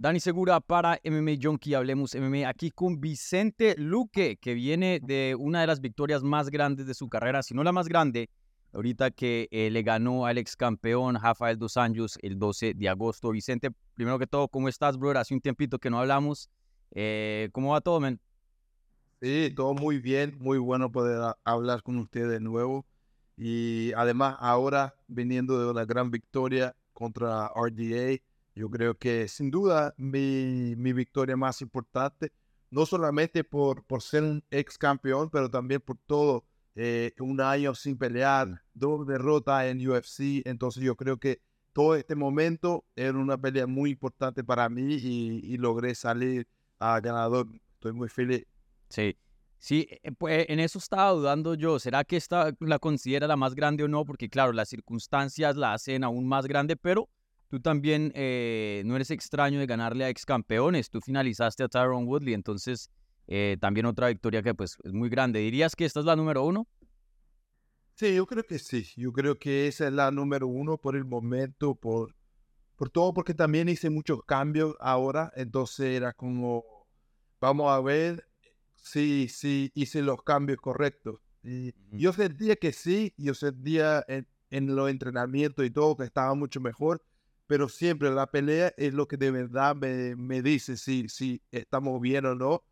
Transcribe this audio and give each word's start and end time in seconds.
Dani 0.00 0.18
Segura 0.18 0.60
para 0.60 0.98
MMA 1.04 1.32
Junkie, 1.42 1.74
hablemos 1.74 2.14
MMA 2.14 2.48
aquí 2.48 2.70
con 2.70 3.02
Vicente 3.02 3.74
Luque, 3.76 4.38
que 4.38 4.54
viene 4.54 4.98
de 5.02 5.36
una 5.38 5.60
de 5.60 5.66
las 5.66 5.82
victorias 5.82 6.22
más 6.22 6.48
grandes 6.48 6.86
de 6.86 6.94
su 6.94 7.10
carrera, 7.10 7.42
si 7.42 7.52
no 7.52 7.62
la 7.62 7.70
más 7.70 7.86
grande, 7.86 8.30
ahorita 8.72 9.10
que 9.10 9.46
eh, 9.50 9.68
le 9.68 9.82
ganó 9.82 10.24
al 10.24 10.38
ex 10.38 10.56
campeón 10.56 11.16
Rafael 11.16 11.58
Dos 11.58 11.76
Anjos 11.76 12.18
el 12.22 12.38
12 12.38 12.72
de 12.72 12.88
agosto. 12.88 13.30
Vicente, 13.30 13.72
primero 13.92 14.18
que 14.18 14.26
todo, 14.26 14.48
¿cómo 14.48 14.70
estás, 14.70 14.96
brother? 14.96 15.18
Hace 15.18 15.34
un 15.34 15.42
tiempito 15.42 15.78
que 15.78 15.90
no 15.90 15.98
hablamos. 15.98 16.48
Eh, 16.92 17.50
¿Cómo 17.52 17.72
va 17.72 17.82
todo, 17.82 18.00
men? 18.00 18.18
Sí, 19.20 19.52
todo 19.54 19.74
muy 19.74 19.98
bien, 19.98 20.34
muy 20.40 20.56
bueno 20.56 20.90
poder 20.90 21.34
hablar 21.44 21.82
con 21.82 21.98
usted 21.98 22.26
de 22.26 22.40
nuevo. 22.40 22.86
Y 23.36 23.92
además, 23.92 24.36
ahora 24.38 24.94
viniendo 25.08 25.62
de 25.62 25.70
una 25.70 25.84
gran 25.84 26.10
victoria 26.10 26.74
contra 26.94 27.50
RDA 27.54 28.18
yo 28.60 28.68
creo 28.68 28.94
que 28.98 29.26
sin 29.26 29.50
duda 29.50 29.94
mi, 29.96 30.74
mi 30.76 30.92
victoria 30.92 31.34
más 31.34 31.62
importante, 31.62 32.30
no 32.70 32.84
solamente 32.84 33.42
por, 33.42 33.84
por 33.84 34.02
ser 34.02 34.22
un 34.22 34.44
ex 34.50 34.76
campeón, 34.76 35.30
pero 35.30 35.50
también 35.50 35.80
por 35.80 35.96
todo 35.96 36.44
eh, 36.74 37.14
un 37.20 37.40
año 37.40 37.74
sin 37.74 37.96
pelear, 37.96 38.62
dos 38.74 39.06
derrotas 39.06 39.64
en 39.64 39.88
UFC. 39.88 40.42
Entonces 40.44 40.82
yo 40.82 40.94
creo 40.94 41.16
que 41.16 41.40
todo 41.72 41.96
este 41.96 42.14
momento 42.14 42.84
era 42.94 43.16
una 43.16 43.40
pelea 43.40 43.66
muy 43.66 43.92
importante 43.92 44.44
para 44.44 44.68
mí 44.68 44.94
y, 44.94 45.56
logré 45.56 45.94
salir 45.94 46.46
a 46.78 47.00
ganador. 47.00 47.48
Estoy 47.74 47.94
muy 47.94 48.10
feliz. 48.10 48.44
Sí, 48.90 49.16
sí, 49.58 49.88
eh, 50.02 50.12
pues 50.12 50.44
en 50.50 50.60
eso 50.60 50.78
estaba 50.78 51.12
dudando 51.12 51.54
yo. 51.54 51.78
¿Será 51.78 52.04
que 52.04 52.18
esta 52.18 52.52
la 52.60 52.78
considera 52.78 53.26
la 53.26 53.36
más 53.36 53.54
grande 53.54 53.84
o 53.84 53.88
no? 53.88 54.04
Porque 54.04 54.28
claro, 54.28 54.52
las 54.52 54.68
circunstancias 54.68 55.56
la 55.56 55.72
hacen 55.72 56.04
aún 56.04 56.28
más 56.28 56.46
grande, 56.46 56.76
pero 56.76 57.08
Tú 57.50 57.58
también 57.58 58.12
eh, 58.14 58.84
no 58.86 58.94
eres 58.94 59.10
extraño 59.10 59.58
de 59.58 59.66
ganarle 59.66 60.04
a 60.04 60.08
ex 60.08 60.24
campeones. 60.24 60.88
Tú 60.88 61.00
finalizaste 61.00 61.64
a 61.64 61.68
Tyron 61.68 62.06
Woodley, 62.06 62.32
entonces 62.32 62.90
eh, 63.26 63.56
también 63.60 63.86
otra 63.86 64.06
victoria 64.06 64.40
que 64.40 64.54
pues 64.54 64.76
es 64.84 64.92
muy 64.92 65.08
grande. 65.08 65.40
¿Dirías 65.40 65.74
que 65.74 65.84
esta 65.84 65.98
es 65.98 66.06
la 66.06 66.14
número 66.14 66.44
uno? 66.44 66.68
Sí, 67.96 68.14
yo 68.14 68.24
creo 68.24 68.44
que 68.44 68.60
sí. 68.60 68.86
Yo 68.96 69.12
creo 69.12 69.36
que 69.36 69.66
esa 69.66 69.88
es 69.88 69.92
la 69.92 70.12
número 70.12 70.46
uno 70.46 70.78
por 70.78 70.94
el 70.94 71.04
momento, 71.04 71.74
por, 71.74 72.14
por 72.76 72.88
todo, 72.88 73.12
porque 73.12 73.34
también 73.34 73.68
hice 73.68 73.90
muchos 73.90 74.22
cambios 74.24 74.76
ahora. 74.78 75.32
Entonces 75.34 75.86
era 75.86 76.12
como, 76.12 76.64
vamos 77.40 77.72
a 77.72 77.80
ver 77.80 78.28
si, 78.76 79.26
si 79.26 79.72
hice 79.74 80.02
los 80.02 80.22
cambios 80.22 80.60
correctos. 80.60 81.18
Y 81.42 81.74
yo 81.90 82.12
sentía 82.12 82.54
que 82.54 82.72
sí, 82.72 83.12
yo 83.16 83.34
sentía 83.34 84.04
en, 84.06 84.28
en 84.50 84.76
los 84.76 84.88
entrenamientos 84.88 85.66
y 85.66 85.70
todo 85.70 85.96
que 85.96 86.04
estaba 86.04 86.32
mucho 86.34 86.60
mejor 86.60 87.02
pero 87.50 87.68
siempre 87.68 88.12
la 88.12 88.30
pelea 88.30 88.72
es 88.76 88.94
lo 88.94 89.08
que 89.08 89.16
de 89.16 89.32
verdad 89.32 89.74
me, 89.74 90.14
me 90.14 90.40
dice 90.40 90.76
si, 90.76 91.08
si 91.08 91.42
estamos 91.50 92.00
bien 92.00 92.24
o 92.24 92.36
no. 92.36 92.62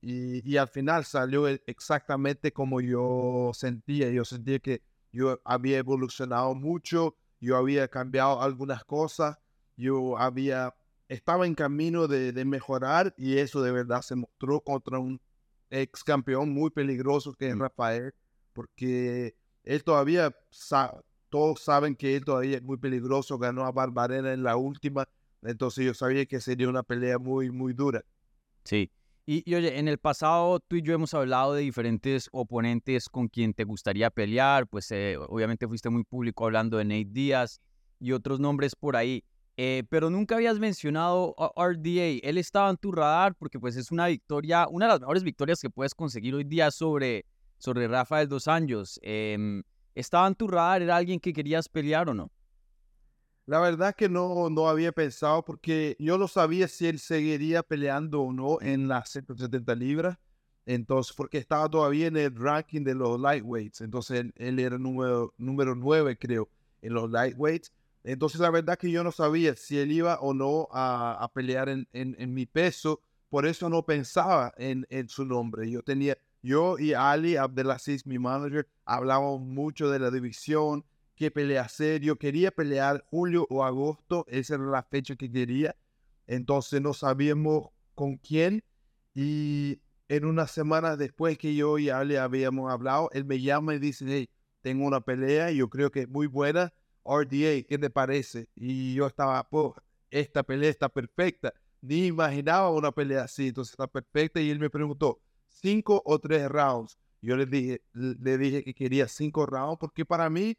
Y, 0.00 0.48
y, 0.48 0.58
al 0.58 0.68
final 0.68 1.04
salió 1.04 1.48
e, 1.48 1.60
exactamente 1.66 2.52
como 2.52 2.80
yo 2.80 3.50
sentía. 3.52 4.08
Yo 4.10 4.24
sentía 4.24 4.60
que 4.60 4.80
yo 5.10 5.40
había 5.42 5.78
evolucionado 5.78 6.54
mucho, 6.54 7.16
yo 7.40 7.56
había 7.56 7.88
cambiado 7.88 8.40
algunas 8.40 8.84
cosas, 8.84 9.40
yo 9.76 10.16
había, 10.16 10.72
estaba 11.08 11.44
en 11.44 11.56
camino 11.56 12.06
de, 12.06 12.30
de 12.30 12.44
mejorar 12.44 13.16
y 13.18 13.38
eso 13.38 13.60
de 13.60 13.72
verdad 13.72 14.02
se 14.02 14.14
mostró 14.14 14.60
contra 14.60 15.00
un 15.00 15.20
ex 15.68 16.04
campeón 16.04 16.50
muy 16.50 16.70
peligroso 16.70 17.34
que 17.34 17.48
es 17.48 17.56
mm. 17.56 17.60
Rafael, 17.60 18.14
porque 18.52 19.34
él 19.64 19.82
todavía 19.82 20.32
todos 21.28 21.60
saben 21.60 21.94
que 21.96 22.16
él 22.16 22.24
todavía 22.24 22.56
es 22.56 22.62
muy 22.62 22.76
peligroso, 22.76 23.38
ganó 23.38 23.64
a 23.64 23.72
Barbarena 23.72 24.32
en 24.32 24.42
la 24.42 24.56
última, 24.56 25.08
entonces 25.42 25.84
yo 25.84 25.94
sabía 25.94 26.26
que 26.26 26.40
sería 26.40 26.68
una 26.68 26.82
pelea 26.82 27.18
muy, 27.18 27.50
muy 27.50 27.72
dura. 27.72 28.04
Sí, 28.64 28.90
y, 29.30 29.54
oye, 29.54 29.78
en 29.78 29.88
el 29.88 29.98
pasado 29.98 30.58
tú 30.58 30.76
y 30.76 30.82
yo 30.82 30.94
hemos 30.94 31.12
hablado 31.12 31.52
de 31.52 31.60
diferentes 31.60 32.30
oponentes 32.32 33.10
con 33.10 33.28
quien 33.28 33.52
te 33.52 33.64
gustaría 33.64 34.08
pelear, 34.08 34.66
pues 34.66 34.90
eh, 34.90 35.18
obviamente 35.18 35.68
fuiste 35.68 35.90
muy 35.90 36.02
público 36.02 36.46
hablando 36.46 36.78
de 36.78 36.86
Nate 36.86 37.08
Díaz 37.10 37.60
y 38.00 38.12
otros 38.12 38.40
nombres 38.40 38.74
por 38.74 38.96
ahí, 38.96 39.22
eh, 39.58 39.82
pero 39.90 40.08
nunca 40.08 40.36
habías 40.36 40.58
mencionado 40.58 41.34
a 41.36 41.52
RDA, 41.62 42.20
él 42.22 42.38
estaba 42.38 42.70
en 42.70 42.78
tu 42.78 42.90
radar 42.90 43.34
porque 43.34 43.60
pues 43.60 43.76
es 43.76 43.90
una 43.90 44.06
victoria, 44.06 44.66
una 44.70 44.86
de 44.86 44.92
las 44.92 45.00
mejores 45.00 45.22
victorias 45.22 45.60
que 45.60 45.68
puedes 45.68 45.94
conseguir 45.94 46.34
hoy 46.34 46.44
día 46.44 46.70
sobre, 46.70 47.26
sobre 47.58 47.86
Rafael 47.86 48.28
Dos 48.28 48.48
Anjos. 48.48 48.98
Eh, 49.02 49.62
¿Estaba 49.98 50.28
en 50.28 50.36
tu 50.36 50.46
radar? 50.46 50.80
¿Era 50.80 50.96
alguien 50.96 51.18
que 51.18 51.32
querías 51.32 51.68
pelear 51.68 52.08
o 52.08 52.14
no? 52.14 52.30
La 53.46 53.58
verdad 53.58 53.96
que 53.96 54.08
no, 54.08 54.48
no 54.48 54.68
había 54.68 54.92
pensado 54.92 55.44
porque 55.44 55.96
yo 55.98 56.18
no 56.18 56.28
sabía 56.28 56.68
si 56.68 56.86
él 56.86 57.00
seguiría 57.00 57.64
peleando 57.64 58.20
o 58.20 58.32
no 58.32 58.58
en 58.60 58.86
las 58.86 59.08
170 59.08 59.74
libras. 59.74 60.16
Entonces, 60.66 61.16
porque 61.16 61.38
estaba 61.38 61.68
todavía 61.68 62.06
en 62.06 62.16
el 62.16 62.36
ranking 62.36 62.84
de 62.84 62.94
los 62.94 63.18
lightweights. 63.18 63.80
Entonces, 63.80 64.26
él, 64.36 64.58
era 64.60 64.78
número, 64.78 65.34
número 65.36 65.74
9, 65.74 66.16
creo, 66.16 66.48
en 66.80 66.94
los 66.94 67.10
lightweights. 67.10 67.72
Entonces, 68.04 68.40
la 68.40 68.50
verdad 68.50 68.78
que 68.78 68.92
yo 68.92 69.02
no 69.02 69.10
sabía 69.10 69.56
si 69.56 69.78
él 69.80 69.90
iba 69.90 70.20
o 70.20 70.32
no 70.32 70.68
a, 70.70 71.28
pelear 71.34 71.68
en, 71.70 71.88
en, 71.92 72.34
mi 72.34 72.46
peso. 72.46 73.00
Por 73.30 73.46
eso 73.46 73.68
no 73.68 73.84
pensaba 73.84 74.54
en, 74.58 74.86
en 74.90 75.08
su 75.08 75.24
nombre. 75.24 75.68
Yo 75.68 75.82
tenía, 75.82 76.16
yo 76.48 76.78
y 76.78 76.94
Ali 76.94 77.36
Abdelaziz, 77.36 78.06
mi 78.06 78.18
manager, 78.18 78.66
hablamos 78.86 79.40
mucho 79.40 79.90
de 79.90 79.98
la 79.98 80.10
división, 80.10 80.84
qué 81.14 81.30
pelea 81.30 81.62
hacer. 81.62 82.00
Yo 82.00 82.16
quería 82.16 82.50
pelear 82.50 83.04
julio 83.10 83.46
o 83.50 83.64
agosto, 83.64 84.24
esa 84.28 84.54
era 84.54 84.64
la 84.64 84.82
fecha 84.82 85.14
que 85.14 85.30
quería. 85.30 85.76
Entonces 86.26 86.80
no 86.80 86.94
sabíamos 86.94 87.68
con 87.94 88.16
quién. 88.16 88.64
Y 89.14 89.80
en 90.08 90.24
unas 90.24 90.50
semanas 90.50 90.96
después 90.96 91.36
que 91.36 91.54
yo 91.54 91.78
y 91.78 91.90
Ali 91.90 92.16
habíamos 92.16 92.72
hablado, 92.72 93.10
él 93.12 93.26
me 93.26 93.40
llama 93.40 93.74
y 93.74 93.78
dice, 93.78 94.06
hey, 94.08 94.30
tengo 94.62 94.86
una 94.86 95.00
pelea, 95.02 95.50
yo 95.50 95.68
creo 95.68 95.90
que 95.90 96.00
es 96.02 96.08
muy 96.08 96.26
buena. 96.26 96.72
RDA, 97.04 97.62
¿qué 97.68 97.78
te 97.80 97.90
parece? 97.90 98.48
Y 98.54 98.94
yo 98.94 99.06
estaba, 99.06 99.46
pues, 99.48 99.72
esta 100.10 100.42
pelea 100.42 100.70
está 100.70 100.88
perfecta. 100.88 101.52
Ni 101.80 102.06
imaginaba 102.06 102.70
una 102.70 102.90
pelea 102.92 103.24
así, 103.24 103.48
entonces 103.48 103.72
está 103.72 103.86
perfecta. 103.86 104.40
Y 104.40 104.50
él 104.50 104.58
me 104.58 104.70
preguntó, 104.70 105.20
cinco 105.48 106.02
o 106.04 106.18
tres 106.18 106.48
rounds. 106.48 106.98
Yo 107.20 107.36
le 107.36 107.46
dije, 107.46 107.82
le 107.92 108.38
dije 108.38 108.62
que 108.62 108.74
quería 108.74 109.08
cinco 109.08 109.46
rounds 109.46 109.78
porque 109.80 110.04
para 110.04 110.30
mí 110.30 110.56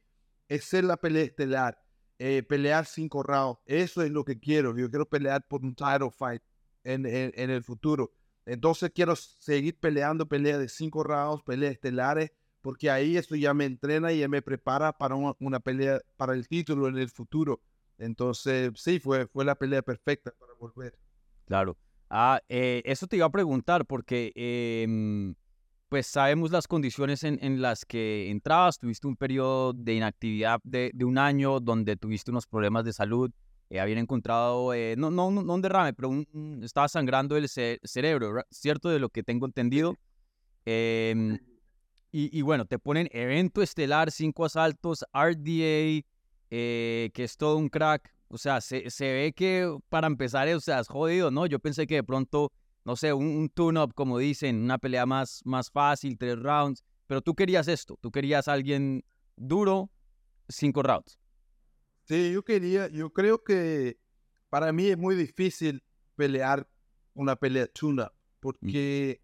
es 0.48 0.66
ser 0.66 0.84
la 0.84 0.98
pelea 0.98 1.24
estelar, 1.24 1.82
eh, 2.18 2.44
pelear 2.44 2.86
cinco 2.86 3.24
rounds. 3.24 3.60
Eso 3.66 4.02
es 4.02 4.12
lo 4.12 4.26
que 4.26 4.40
quiero. 4.40 4.76
Yo 4.78 4.90
quiero 4.90 5.08
pelear 5.08 5.46
por 5.48 5.64
un 5.64 5.74
title 5.74 6.12
fight 6.12 6.42
en, 6.84 7.06
en, 7.06 7.50
el 7.50 7.64
futuro. 7.64 8.12
Entonces 8.46 8.92
quiero 8.94 9.16
seguir 9.16 9.80
peleando 9.80 10.28
peleas 10.28 10.60
de 10.60 10.68
cinco 10.68 11.04
rounds, 11.04 11.44
peleas 11.44 11.74
estelares, 11.74 12.32
porque 12.62 12.90
ahí 12.90 13.16
eso 13.16 13.36
ya 13.36 13.54
me 13.54 13.66
entrena 13.66 14.12
y 14.12 14.20
ya 14.20 14.28
me 14.28 14.42
prepara 14.42 14.92
para 14.92 15.16
una, 15.16 15.34
una, 15.40 15.60
pelea, 15.60 16.02
para 16.18 16.34
el 16.34 16.48
título 16.48 16.88
en 16.88 16.98
el 16.98 17.10
futuro. 17.10 17.62
Entonces, 17.98 18.72
sí, 18.76 19.00
fue, 19.00 19.28
fue 19.28 19.46
la 19.46 19.56
pelea 19.56 19.82
perfecta 19.82 20.32
para 20.32 20.54
volver. 20.54 20.98
Claro. 21.46 21.78
Ah, 22.10 22.42
eh, 22.50 22.82
eso 22.86 23.06
te 23.06 23.18
iba 23.18 23.28
a 23.28 23.32
preguntar 23.32 23.86
porque 23.86 24.32
em, 24.36 25.36
pues 25.90 26.08
sabemos 26.08 26.50
las 26.50 26.68
condiciones 26.68 27.24
en, 27.24 27.62
las 27.62 27.86
que 27.86 28.30
entrabas, 28.32 28.80
tuviste 28.80 29.08
un 29.08 29.16
periodo 29.16 29.74
de 29.74 29.94
inactividad 29.94 30.60
de, 30.64 30.92
un 31.04 31.20
año 31.20 31.60
donde 31.60 31.96
tuviste 31.98 32.32
unos 32.32 32.48
problemas 32.48 32.84
de 32.84 32.94
salud, 32.94 33.32
eh, 33.70 33.80
habían 33.80 34.00
encontrado, 34.00 34.74
eh, 34.74 34.96
no, 34.98 35.12
no, 35.12 35.30
no, 35.30 35.54
un 35.54 35.62
derrame, 35.62 35.94
pero 35.94 36.26
estaba 36.64 36.88
sangrando 36.88 37.38
el 37.38 37.48
cerebro, 37.48 38.44
¿cierto? 38.50 38.90
De 38.90 39.00
lo 39.00 39.10
que 39.10 39.22
tengo 39.22 39.46
entendido. 39.46 39.96
Em, 40.66 41.38
y, 42.12 42.36
y, 42.38 42.42
bueno, 42.42 42.66
te 42.66 42.80
ponen 42.80 43.08
evento 43.12 43.62
estelar, 43.62 44.12
cinco 44.12 44.46
asaltos, 44.46 45.06
RDA, 45.14 46.04
que 46.50 47.12
es 47.14 47.38
todo 47.38 47.58
un 47.58 47.70
crack, 47.70 48.12
o 48.30 48.38
sea, 48.38 48.62
se, 48.62 48.84
ve 49.00 49.34
que 49.36 49.76
para 49.90 50.08
empezar, 50.08 50.48
o 50.50 50.60
sea, 50.60 50.80
es 50.80 50.88
jodido, 50.88 51.32
¿no? 51.32 51.48
Yo 51.48 51.60
pensé 51.60 51.88
que 51.88 51.96
de 51.96 52.04
pronto, 52.04 52.52
no 52.86 52.96
sé, 52.96 53.12
un, 53.12 53.50
tune-up, 53.50 53.94
como 53.96 54.20
dicen, 54.20 54.64
una 54.64 54.78
pelea 54.78 55.06
más, 55.06 55.42
más 55.46 55.72
fácil, 55.72 56.18
tres 56.18 56.38
rounds, 56.38 56.84
pero 57.08 57.22
tú 57.22 57.36
querías 57.36 57.68
esto, 57.68 57.98
tú 58.00 58.12
querías 58.12 58.48
a 58.48 58.54
alguien 58.54 59.04
duro, 59.36 59.90
cinco 60.48 60.84
rounds. 60.84 61.20
Sí, 62.04 62.32
yo 62.32 62.44
quería, 62.44 62.88
yo 62.88 63.12
creo 63.12 63.44
que 63.44 64.00
para 64.50 64.72
mí 64.72 64.88
es 64.88 64.98
muy 64.98 65.16
difícil 65.16 65.84
pelear 66.16 66.70
una 67.16 67.36
pelea 67.36 67.68
tune-up, 67.68 68.12
mm. 68.12 68.40
porque 68.40 69.22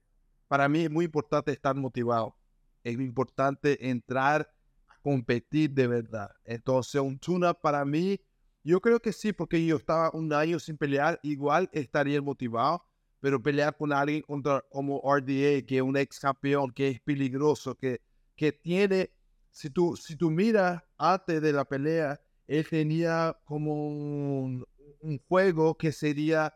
para 0.47 0.67
mí 0.67 0.81
es 0.81 0.89
muy 0.89 1.05
importante 1.05 1.51
estar 1.51 1.75
motivado, 1.75 2.35
es 2.83 2.93
importante 2.95 3.87
entrar 3.87 4.51
a 4.87 4.97
competir 5.01 5.71
de 5.71 5.87
verdad. 5.87 6.31
Entonces, 6.43 7.01
un 7.01 7.19
tune-up 7.19 7.59
para 7.61 7.85
mí 7.85 8.19
yo 8.65 8.81
creo 8.81 8.99
que 8.99 9.13
sí, 9.13 9.31
porque 9.31 9.63
yo 9.63 9.77
estaba 9.77 10.09
un 10.11 10.33
año 10.33 10.59
sin 10.59 10.75
pelear, 10.75 11.19
igual 11.21 11.69
estaría 11.71 12.19
motivado, 12.19 12.83
pero 13.19 13.41
pelear 13.41 13.77
con 13.77 13.93
alguien 13.93 14.23
contra, 14.23 14.65
como 14.69 15.01
RDA, 15.03 15.61
que 15.65 15.77
es 15.77 15.81
un 15.83 15.95
ex 15.95 16.19
campeón, 16.19 16.71
que 16.71 16.89
es 16.89 16.99
peligroso, 16.99 17.75
que, 17.75 18.01
que 18.35 18.51
tiene, 18.51 19.11
si 19.51 19.69
tú, 19.69 19.95
si 19.95 20.15
tú 20.15 20.31
miras 20.31 20.83
antes 20.97 21.43
de 21.43 21.53
la 21.53 21.63
pelea, 21.63 22.19
él 22.47 22.67
tenía 22.67 23.37
como 23.45 23.87
un, 23.87 24.65
juego 25.27 25.77
que 25.77 25.91
sería 25.91 26.51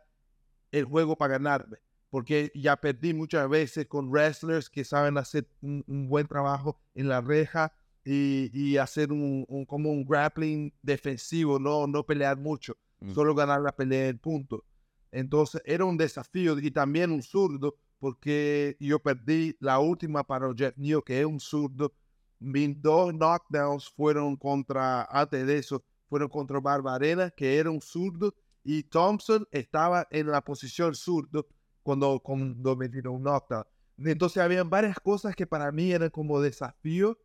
el 0.72 0.86
juego 0.86 1.16
para 1.16 1.34
ganarme, 1.34 1.78
porque 2.10 2.52
ya 2.56 2.76
perdí 2.76 3.14
muchas 3.14 3.48
veces 3.48 3.86
con 3.86 4.10
wrestlers 4.10 4.68
que 4.68 4.84
saben 4.84 5.20
hacer 5.20 5.48
un, 5.62 5.84
buen 6.10 6.28
trabajo 6.28 6.82
en 6.96 7.08
la 7.08 7.22
reja 7.22 7.72
y, 8.04 8.78
hacer 8.78 9.12
un, 9.12 9.46
como 9.68 9.92
un 9.92 10.06
grappling 10.06 10.74
defensivo, 10.82 11.60
no, 11.60 11.86
no 11.88 12.06
pelear 12.06 12.38
mucho, 12.38 12.76
mm. 13.00 13.14
solo 13.14 13.36
ganar 13.36 13.62
la 13.62 13.76
pelea 13.76 14.08
en 14.08 14.18
punto. 14.18 14.66
Entonces 15.12 15.62
era 15.66 15.86
un 15.86 15.98
desafío 15.98 16.58
y 16.60 16.72
también 16.72 17.12
un 17.12 17.22
zurdo, 17.22 17.76
porque 18.00 18.78
yo 18.80 19.00
perdí 19.00 19.56
la 19.60 19.80
última 19.80 20.24
para 20.24 20.52
Jeff 20.56 20.78
Neal, 20.78 21.04
que 21.04 21.20
es 21.20 21.26
un 21.26 21.40
zurdo. 21.40 21.94
Mis 22.40 22.82
dos 22.82 23.14
knockdowns 23.14 23.90
fueron 23.90 24.38
contra, 24.38 25.04
antes 25.06 25.46
de 25.46 25.58
eso, 25.58 25.84
fueron 26.08 26.30
contra 26.30 26.60
Barbarena, 26.60 27.30
que 27.32 27.58
era 27.58 27.70
un 27.70 27.82
zurdo, 27.82 28.34
y 28.64 28.84
Thompson 28.84 29.48
estaba 29.52 30.08
en 30.12 30.28
la 30.28 30.42
posición 30.42 30.96
zurdo 30.96 31.48
cuando, 31.84 32.20
cuando 32.20 32.76
me 32.76 32.88
tiró 32.88 33.14
un 33.14 33.24
knockdown. 33.24 33.66
Entonces 33.98 34.42
habían 34.42 34.70
varias 34.70 34.98
cosas 35.00 35.36
que 35.36 35.46
para 35.46 35.72
mí 35.72 35.92
eran 35.92 36.10
como 36.10 36.40
desafío 36.40 37.18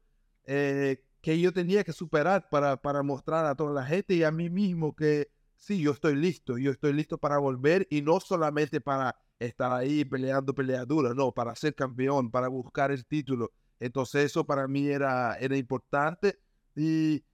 eh, 0.47 1.03
que 1.21 1.41
yo 1.41 1.53
tenía 1.53 1.85
que 1.85 1.93
superar 1.93 2.49
para, 2.51 2.77
para 2.77 3.03
mostrar 3.03 3.47
a 3.47 3.55
toda 3.55 3.73
la 3.73 3.87
gente 3.87 4.15
y 4.15 4.25
a 4.25 4.31
mí 4.31 4.51
mismo 4.51 4.95
que 4.95 5.31
sí, 5.57 5.81
yo 5.81 5.93
estoy 5.93 6.17
listo, 6.17 6.59
yo 6.59 6.71
estoy 6.71 6.93
listo 6.93 7.19
para 7.19 7.39
volver 7.39 7.87
y 7.91 8.03
no 8.03 8.21
solamente 8.21 8.81
para 8.81 9.17
estar 9.39 9.73
ahí 9.73 10.05
peleando 10.05 10.55
peleas 10.55 10.87
duras, 10.87 11.15
no, 11.15 11.33
para 11.33 11.55
ser 11.55 11.75
campeón, 11.75 12.31
para 12.31 12.49
buscar 12.49 12.91
el 12.91 13.07
título. 13.07 13.53
Entonces 13.81 14.27
eso 14.27 14.45
para 14.45 14.69
mí 14.69 14.89
era, 14.89 15.37
era 15.39 15.57
importante 15.57 16.39
y, 16.77 17.25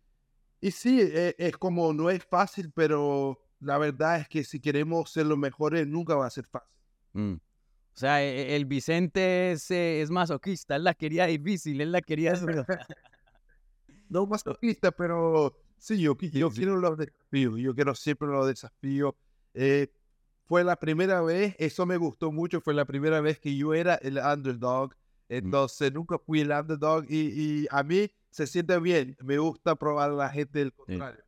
y 0.60 0.70
sí, 0.70 1.00
e, 1.00 1.34
es, 1.38 1.56
como, 1.56 1.92
no 1.92 2.10
es 2.10 2.24
fácil, 2.24 2.70
pero 2.72 3.40
la 3.60 3.78
verdad 3.78 4.20
es 4.20 4.28
que 4.28 4.44
si 4.44 4.60
queremos 4.60 5.10
ser 5.10 5.26
los 5.26 5.38
mejores, 5.38 5.86
nunca 5.86 6.14
va 6.14 6.26
a 6.26 6.30
ser 6.30 6.46
fácil. 6.46 6.76
Mm. 7.12 7.34
O 7.94 7.98
sea, 8.00 8.22
e, 8.22 8.56
el 8.56 8.64
Vicente 8.64 9.52
es, 9.52 9.70
eh, 9.70 10.00
es 10.00 10.10
masoquista, 10.10 10.76
él 10.76 10.84
la 10.84 10.94
quería 10.94 11.26
difícil, 11.26 11.80
él 11.80 11.92
la 11.92 12.00
quería 12.00 12.34
no 14.10 14.26
masoquista, 14.26 14.90
pero 14.90 15.56
sí, 15.78 16.00
yo, 16.00 16.16
yo 16.18 16.50
quiero 16.50 16.76
los 16.76 16.98
desafíos, 16.98 17.58
yo 17.58 17.74
quiero 17.74 17.94
siempre 17.94 18.28
los 18.28 18.46
desafíos. 18.46 19.14
Eh, 19.54 19.88
fue 20.44 20.64
la 20.64 20.76
primera 20.76 21.22
vez, 21.22 21.54
eso 21.58 21.86
me 21.86 21.96
gustó 21.96 22.32
mucho, 22.32 22.60
fue 22.60 22.74
la 22.74 22.84
primera 22.84 23.20
vez 23.20 23.38
que 23.38 23.56
yo 23.56 23.72
era 23.72 23.94
el 23.96 24.18
underdog. 24.18 24.90
Mm. 25.28 25.34
Entonces 25.34 25.92
nunca 25.92 26.18
fui 26.18 26.40
el 26.40 26.50
underdog 26.50 27.04
y, 27.08 27.66
a 27.70 27.84
mí 27.84 28.10
se 28.30 28.46
siente 28.46 28.78
bien, 28.80 29.16
me 29.22 29.38
gusta 29.38 29.76
probar 29.76 30.10
a 30.10 30.14
la 30.14 30.28
gente 30.28 30.58
del 30.58 30.72
contrario. 30.72 31.22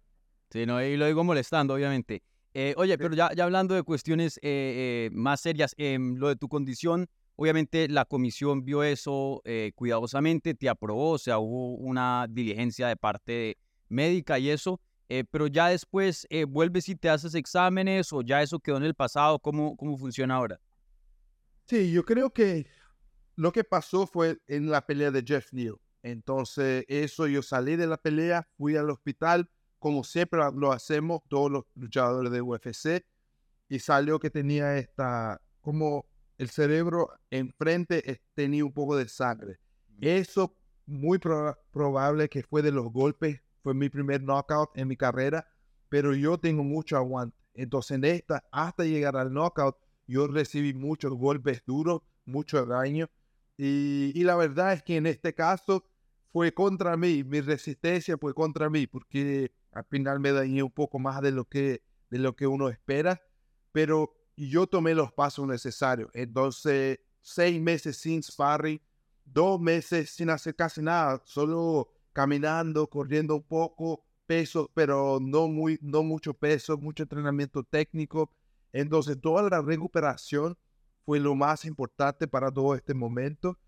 Sí, 0.51 0.67
no, 0.67 0.83
y 0.83 0.97
lo 0.97 1.07
digo 1.07 1.25
molestando, 1.25 1.75
obviamente. 1.75 2.23
Eh, 2.55 2.75
oye, 2.77 2.99
pero 2.99 3.15
ya, 3.15 3.31
ya 3.35 3.45
hablando 3.45 3.75
de 3.75 3.83
cuestiones 3.83 4.39
eh, 4.43 5.09
más 5.13 5.41
serias, 5.41 5.75
em, 5.79 6.17
lo 6.17 6.29
de 6.29 6.37
tu 6.37 6.49
condición, 6.49 7.09
obviamente 7.37 7.89
la 7.89 8.05
comisión 8.05 8.65
vio 8.65 8.83
eso 8.83 9.43
cuidadosamente, 9.75 10.55
te 10.55 10.69
aprobó, 10.69 11.13
o 11.13 11.19
sea, 11.19 11.39
hubo 11.39 11.75
una 11.77 12.27
diligencia 12.29 12.89
de 12.89 12.97
parte 12.97 13.57
médica 13.89 14.39
y 14.39 14.51
eso. 14.51 14.81
Eh, 15.15 15.25
pero 15.31 15.47
ya 15.47 15.69
después 15.69 16.27
eh, 16.31 16.45
vuelves 16.45 16.89
y 16.89 16.97
te 16.97 17.11
haces 17.11 17.35
exámenes 17.35 18.15
o 18.15 18.23
ya 18.23 18.41
eso 18.41 18.59
quedó 18.59 18.79
en 18.79 18.85
el 18.85 18.95
pasado, 18.95 19.39
¿cómo, 19.39 19.77
cómo 19.77 19.99
funciona 19.99 20.37
ahora? 20.37 20.59
Sí, 21.67 21.93
yo 21.93 22.03
creo 22.03 22.31
que 22.31 22.67
lo 23.37 23.53
que 23.53 23.63
pasó 23.63 24.07
fue 24.07 24.39
en 24.47 24.71
la 24.71 24.87
pelea 24.87 25.11
de 25.11 25.23
Jeff 25.23 25.53
Neal. 25.53 25.77
Entonces, 26.03 26.87
eso 26.89 27.27
yo 27.27 27.43
salí 27.43 27.77
de 27.77 27.87
la 27.87 27.99
pelea, 27.99 28.49
fui 28.57 28.75
al 28.75 28.89
hospital, 28.89 29.51
como 29.83 30.05
siempre 30.05 30.41
lo 30.55 30.71
hacemos 30.71 31.23
todos 31.29 31.51
los 31.51 31.65
luchadores 31.75 32.31
de 32.31 32.41
UFC, 32.41 33.05
y 33.69 33.81
salió 33.81 34.21
que 34.21 34.31
tenía 34.31 34.79
esta, 34.79 35.43
como 35.61 36.07
el 36.39 36.51
cerebro 36.51 37.11
enfrente 37.31 38.23
tenía 38.35 38.65
un 38.65 38.73
poco 38.73 38.97
de 38.97 39.09
sangre. 39.09 39.59
Eso 40.01 40.57
muy 40.87 41.19
probable 41.19 42.29
que 42.29 42.45
fue 42.45 42.63
de 42.63 42.71
los 42.71 42.93
golpes 42.93 43.41
fue 43.65 43.75
mi 43.75 43.89
primer 43.89 44.23
knockout 44.23 44.71
en 44.77 44.87
mi 44.87 44.97
carrera, 44.97 45.49
pero 45.89 46.15
yo 46.15 46.39
tengo 46.39 46.63
mucho 46.63 46.97
aguante. 46.97 47.37
Entonces 47.53 47.97
en 47.97 48.05
esta, 48.05 48.45
hasta 48.53 48.85
llegar 48.85 49.17
al 49.17 49.33
knockout, 49.33 49.77
yo 50.07 50.29
recibí 50.29 50.75
muchos 50.75 51.13
golpes 51.13 51.65
duros, 51.67 52.03
mucho 52.25 52.65
daño. 52.67 53.11
Y, 53.57 54.13
y, 54.15 54.23
la 54.23 54.37
verdad 54.37 54.75
es 54.75 54.85
que 54.85 54.97
en 54.97 55.07
este 55.07 55.35
caso 55.35 55.85
fue 56.33 56.55
contra 56.55 56.97
mí, 56.97 57.25
mi 57.25 57.41
resistencia 57.41 58.17
fue 58.17 58.33
contra 58.33 58.71
mí, 58.71 58.87
porque 58.87 59.51
al 59.73 59.85
final 59.85 60.21
me 60.21 60.33
dañé 60.33 60.63
un 60.63 60.71
poco 60.71 60.99
más 60.99 61.21
de 61.23 61.33
lo 61.33 61.47
que, 61.47 61.83
de 62.11 62.19
lo 62.19 62.37
que 62.37 62.47
uno 62.47 62.69
espera, 62.69 63.21
pero 63.73 64.15
yo 64.37 64.67
tomé 64.67 64.95
los 64.95 65.13
pasos 65.13 65.47
necesarios. 65.47 66.11
Entonces, 66.15 67.01
seis 67.21 67.61
meses 67.61 67.97
sin 67.97 68.23
sparring, 68.23 68.81
dos 69.25 69.61
meses 69.61 70.11
sin 70.11 70.31
hacer 70.31 70.55
casi 70.55 70.83
nada, 70.83 71.23
solo 71.25 71.89
caminando, 72.13 72.89
corriendo 72.89 73.37
un 73.37 73.43
poco, 73.43 74.05
peso, 74.27 74.71
pero 74.75 75.19
no, 75.21 75.49
muy, 75.49 75.79
no 75.83 76.03
mucho 76.03 76.35
peso, 76.35 76.77
mucho 76.77 77.03
entrenamiento 77.03 77.63
técnico. 77.65 78.31
Entonces, 78.73 79.21
toda 79.21 79.49
la 79.49 79.63
recuperación 79.63 80.57
fue 81.05 81.19
lo 81.19 81.35
más 81.35 81.65
importante 81.65 82.29
para 82.29 82.51
todo 82.51 82.75
este 82.75 82.95
momento. 82.95 83.59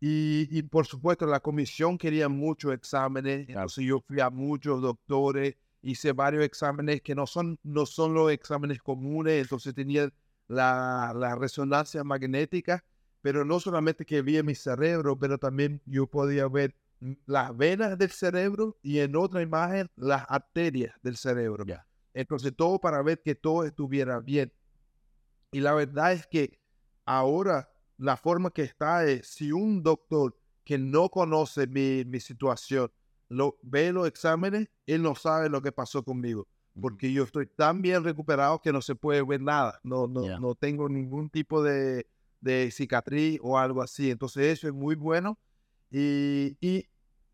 Y, 0.00 0.62
por 0.62 0.86
supuesto, 0.86 1.26
la 1.26 1.40
comisión 1.40 1.98
quería 1.98 2.28
muchos 2.28 2.72
exámenes. 2.72 3.48
Entonces, 3.48 3.84
yo 3.84 4.00
fui 4.00 4.20
a 4.20 4.30
muchos 4.30 4.80
doctores, 4.80 5.56
hice 5.82 6.12
varios 6.12 6.42
exámenes 6.42 7.02
que 7.02 7.14
no 7.14 7.26
son, 7.26 7.58
no 7.62 7.84
son 7.84 8.14
los 8.14 8.32
exámenes 8.32 8.80
comunes. 8.80 9.42
Entonces, 9.42 9.74
tenía 9.74 10.10
la, 10.48 11.12
la 11.14 11.34
resonancia 11.36 12.02
magnética, 12.02 12.82
pero 13.20 13.44
no 13.44 13.60
solamente 13.60 14.06
que 14.06 14.22
vi 14.22 14.38
en 14.38 14.46
mi 14.46 14.54
cerebro, 14.54 15.18
pero 15.18 15.36
también 15.36 15.82
yo 15.84 16.06
podía 16.06 16.48
ver 16.48 16.74
las 17.26 17.56
venas 17.56 17.96
del 17.98 18.10
cerebro 18.10 18.78
y 18.82 18.98
en 18.98 19.16
otra 19.16 19.42
imagen 19.42 19.88
las 19.96 20.24
arterias 20.28 20.94
del 21.02 21.16
cerebro. 21.16 21.64
Entonces 22.12 22.52
todo 22.54 22.78
para 22.80 23.02
ver 23.02 23.22
que 23.22 23.34
todo 23.34 23.64
estuviera 23.64 24.20
bien. 24.20 24.52
Y 25.52 25.60
la 25.60 25.74
verdad 25.74 26.12
es 26.12 26.26
que 26.26 26.60
ahora 27.04 27.70
la 28.00 28.16
forma 28.16 28.50
que 28.50 28.62
está 28.62 29.04
es, 29.04 29.26
si 29.26 29.52
un 29.52 29.82
doctor 29.82 30.36
que 30.64 30.78
no 30.78 31.08
conoce 31.08 31.66
mi, 31.66 32.04
mi 32.04 32.20
situación 32.20 32.90
lo, 33.28 33.58
ve 33.62 33.92
los 33.92 34.08
exámenes, 34.08 34.68
él 34.86 35.02
no 35.02 35.14
sabe 35.14 35.48
lo 35.48 35.62
que 35.62 35.72
pasó 35.72 36.02
conmigo. 36.02 36.48
Porque 36.80 37.12
yo 37.12 37.24
estoy 37.24 37.46
tan 37.46 37.82
bien 37.82 38.02
recuperado 38.04 38.60
que 38.60 38.72
no 38.72 38.80
se 38.80 38.94
puede 38.94 39.22
ver 39.22 39.42
nada. 39.42 39.80
No, 39.82 40.06
no, 40.06 40.38
no 40.38 40.54
tengo 40.54 40.88
ningún 40.88 41.28
tipo 41.28 41.62
de, 41.62 42.06
de 42.40 42.70
cicatriz 42.70 43.38
o 43.42 43.58
algo 43.58 43.82
así. 43.82 44.10
Entonces 44.10 44.58
eso 44.58 44.68
es 44.68 44.72
muy 44.72 44.94
bueno 44.94 45.38
y, 45.90 46.88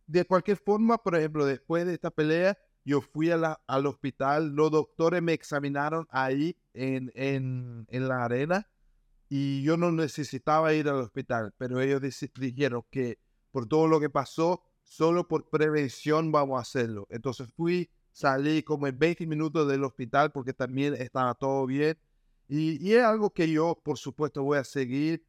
de 0.06 0.24
cualquier 0.24 0.56
forma, 0.56 0.98
por 0.98 1.16
ejemplo, 1.16 1.44
después 1.44 1.84
de 1.84 1.94
esta 1.94 2.10
pelea, 2.10 2.56
yo 2.84 3.00
fui 3.00 3.30
a 3.30 3.36
la, 3.36 3.60
al 3.66 3.86
hospital, 3.86 4.54
los 4.54 4.70
doctores 4.70 5.20
me 5.20 5.32
examinaron 5.32 6.06
ahí 6.10 6.56
en, 6.72 7.10
en, 7.14 7.86
en, 7.90 8.08
la 8.08 8.24
arena 8.24 8.68
y 9.28 9.62
yo 9.62 9.76
no 9.76 9.90
necesitaba 9.90 10.72
ir 10.74 10.88
al 10.88 10.96
hospital, 10.96 11.52
pero 11.58 11.80
ellos 11.80 12.00
dijeron 12.34 12.84
que 12.90 13.18
por 13.50 13.66
todo 13.66 13.88
lo 13.88 13.98
que 14.00 14.10
pasó, 14.10 14.62
solo 14.82 15.26
por 15.26 15.48
prevención 15.50 16.30
vamos 16.30 16.58
a 16.58 16.62
hacerlo. 16.62 17.06
Entonces 17.10 17.48
fui, 17.56 17.90
salí 18.12 18.62
como 18.62 18.86
en 18.86 18.98
20 18.98 19.26
minutos 19.26 19.68
del 19.68 19.84
hospital 19.84 20.30
porque 20.30 20.52
también 20.52 20.94
estaba 20.94 21.34
todo 21.34 21.66
bien. 21.66 21.98
Y, 22.48 22.86
y 22.86 22.94
es 22.94 23.02
algo 23.02 23.30
que 23.30 23.50
yo, 23.50 23.80
por 23.82 23.98
supuesto, 23.98 24.42
voy 24.42 24.58
a 24.58 24.64
seguir 24.64 25.26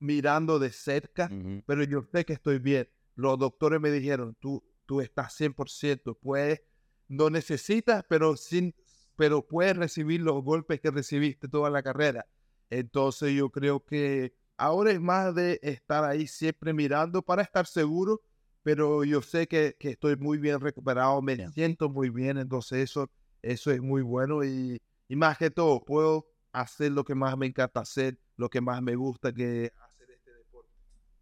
mirando 0.00 0.58
de 0.58 0.70
cerca, 0.70 1.30
pero 1.66 1.84
yo 1.84 2.02
sé 2.12 2.24
que 2.24 2.32
estoy 2.32 2.58
bien. 2.58 2.88
Los 3.14 3.38
doctores 3.38 3.80
me 3.80 3.90
dijeron, 3.90 4.36
tú, 4.40 4.62
tú 4.86 5.00
estás 5.00 5.38
100%, 5.38 6.16
puedes, 6.20 6.62
no 7.08 7.30
necesitas, 7.30 8.04
pero, 8.08 8.36
sin, 8.36 8.74
pero 9.16 9.46
puedes 9.46 9.76
recibir 9.76 10.20
los 10.20 10.42
golpes 10.42 10.80
que 10.80 10.90
recibiste 10.90 11.48
toda 11.48 11.70
la 11.70 11.82
carrera. 11.82 12.26
Entonces 12.70 13.32
yo 13.34 13.50
creo 13.50 13.84
que 13.84 14.34
ahora 14.56 14.92
es 14.92 15.00
más 15.00 15.34
de 15.34 15.58
estar 15.62 16.04
ahí 16.04 16.26
siempre 16.26 16.72
mirando 16.72 17.22
para 17.22 17.42
estar 17.42 17.66
seguro, 17.66 18.20
pero 18.62 19.04
yo 19.04 19.22
sé 19.22 19.46
que, 19.46 19.76
que 19.78 19.90
estoy 19.90 20.16
muy 20.16 20.38
bien 20.38 20.60
recuperado, 20.60 21.22
me 21.22 21.48
siento 21.50 21.88
muy 21.88 22.10
bien, 22.10 22.38
entonces 22.38 22.90
eso, 22.90 23.10
eso 23.42 23.70
es 23.70 23.80
muy 23.80 24.02
bueno 24.02 24.44
y, 24.44 24.80
y 25.08 25.16
más 25.16 25.38
que 25.38 25.50
todo 25.50 25.84
puedo 25.84 26.26
hacer 26.52 26.92
lo 26.92 27.04
que 27.04 27.14
más 27.14 27.36
me 27.36 27.46
encanta 27.46 27.80
hacer, 27.80 28.18
lo 28.36 28.48
que 28.50 28.60
más 28.60 28.82
me 28.82 28.94
gusta, 28.96 29.32
que 29.32 29.72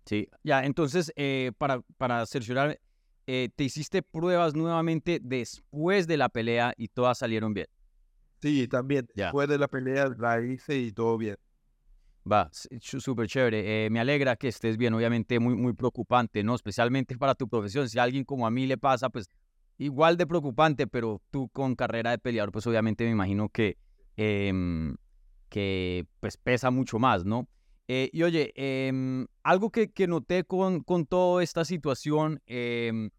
Sí, 0.07 0.29
ya, 0.45 0.65
entonces, 0.65 1.13
eh, 1.17 1.51
para, 1.59 1.81
para 1.97 2.25
cerciorar, 2.27 2.81
eh, 3.27 3.49
te 3.57 3.65
hiciste 3.65 4.03
pruebas 4.03 4.55
nuevamente 4.55 5.19
después 5.21 6.07
de 6.07 6.17
la 6.17 6.29
pelea 6.29 6.75
y 6.77 6.89
todas 6.89 7.19
salieron 7.19 7.55
bien. 7.55 7.67
Sí, 8.47 8.69
también. 8.69 9.09
Después 9.13 9.49
de 9.49 9.59
la 9.59 9.67
pelea 9.67 10.09
la 10.17 10.41
hice 10.41 10.79
y 10.79 10.93
todo 10.93 11.19
bien. 11.19 11.37
Va, 12.31 12.49
súper 12.53 13.27
chévere. 13.27 13.87
Eh, 13.87 13.91
me 13.91 13.99
alegra 13.99 14.37
que 14.37 14.47
estés 14.47 14.77
bien, 14.77 14.95
obviamente 14.95 15.41
muy, 15.41 15.57
muy 15.57 15.73
preocupante, 15.73 16.45
¿no? 16.45 16.55
Especialmente 16.55 17.19
para 17.19 17.35
tu 17.35 17.49
profesión. 17.49 17.89
Si 17.89 17.99
a 17.99 18.05
alguien 18.05 18.23
como 18.25 18.47
a 18.47 18.53
mí 18.53 18.67
le 18.67 18.79
pasa, 18.79 19.11
pues 19.11 19.29
igual 19.79 20.17
de 20.17 20.29
preocupante, 20.29 20.87
pero 20.87 21.21
tú 21.33 21.49
con 21.49 21.75
carrera 21.75 22.13
de 22.13 22.19
peleador, 22.19 22.53
pues 22.53 22.65
obviamente 22.69 23.03
me 23.05 23.11
imagino 23.11 23.49
que, 23.49 23.79
em, 24.17 24.97
que 25.49 26.07
pues 26.21 26.37
pesa 26.37 26.71
mucho 26.71 27.01
más, 27.01 27.25
¿no? 27.25 27.49
Eh, 27.89 28.11
y 28.13 28.23
oye, 28.23 28.53
em, 28.55 29.27
algo 29.43 29.71
que, 29.71 29.91
que, 29.91 30.07
noté 30.07 30.45
con, 30.45 30.85
con 30.85 31.05
toda 31.05 31.43
esta 31.43 31.65
situación, 31.65 32.41
em, 32.47 33.11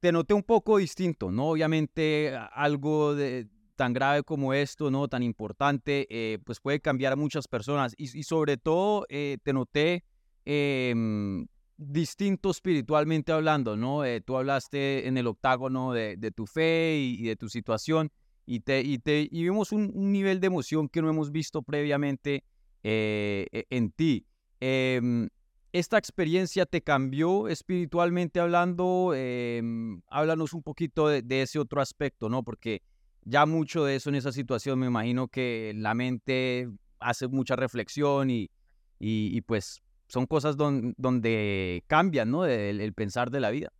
te 0.00 0.12
noté 0.12 0.32
un 0.32 0.42
poco 0.42 0.78
distinto, 0.78 1.30
¿no? 1.30 1.50
Obviamente 1.50 2.36
algo 2.52 3.14
de, 3.14 3.48
tan 3.76 3.92
grave 3.92 4.22
como 4.22 4.54
esto, 4.54 4.90
¿no? 4.90 5.08
Tan 5.08 5.22
importante, 5.22 6.06
eh, 6.10 6.38
pues 6.44 6.60
puede 6.60 6.80
cambiar 6.80 7.12
a 7.12 7.16
muchas 7.16 7.48
personas. 7.48 7.94
Y, 7.96 8.18
y 8.18 8.22
sobre 8.22 8.56
todo 8.56 9.06
eh, 9.08 9.38
te 9.42 9.52
noté 9.52 10.04
em, 10.44 11.46
distinto 11.76 12.50
espiritualmente 12.50 13.32
hablando, 13.32 13.76
¿no? 13.76 14.02
tú 14.24 14.36
hablaste 14.36 15.08
en 15.08 15.16
el 15.16 15.26
octágono 15.26 15.92
de, 15.92 16.16
de 16.16 16.30
tu 16.30 16.46
fe 16.46 16.96
y, 16.96 17.24
de 17.24 17.34
tu 17.34 17.48
situación 17.48 18.12
y, 18.46 18.60
te, 18.60 18.82
y, 18.82 18.98
te, 18.98 19.28
y 19.30 19.42
vimos 19.42 19.72
un, 19.72 19.90
un 19.94 20.12
nivel 20.12 20.38
de 20.38 20.46
emoción 20.46 20.88
que 20.88 21.02
no 21.02 21.08
hemos 21.08 21.32
visto 21.32 21.62
previamente 21.62 22.44
eh, 22.82 23.46
e, 23.52 23.66
en 23.70 23.92
ti. 23.92 24.26
Em, 24.60 25.28
¿Esta 25.72 25.96
experiencia 25.96 26.66
te 26.66 26.82
cambió 26.82 27.48
espiritualmente 27.48 28.40
hablando? 28.40 29.14
Em, 29.14 30.02
háblanos 30.08 30.52
un 30.52 30.62
poquito 30.62 31.08
de, 31.08 31.42
ese 31.42 31.58
otro 31.58 31.80
aspecto, 31.80 32.28
¿no? 32.28 32.42
Porque 32.42 32.82
ya 33.24 33.46
mucho 33.46 33.84
de 33.84 33.96
eso 33.96 34.10
en 34.10 34.16
esa 34.16 34.32
situación 34.32 34.78
me 34.78 34.86
imagino 34.86 35.28
que 35.28 35.72
la 35.76 35.94
mente 35.94 36.68
hace 36.98 37.28
mucha 37.28 37.56
reflexión 37.56 38.30
y, 38.30 38.50
y, 38.98 39.40
pues 39.42 39.82
son 40.06 40.26
cosas 40.26 40.56
donde 40.56 41.84
cambian, 41.86 42.30
¿no? 42.30 42.44
El, 42.46 42.92
pensar 42.94 43.30
de 43.30 43.40
la 43.40 43.50
vida. 43.50 43.72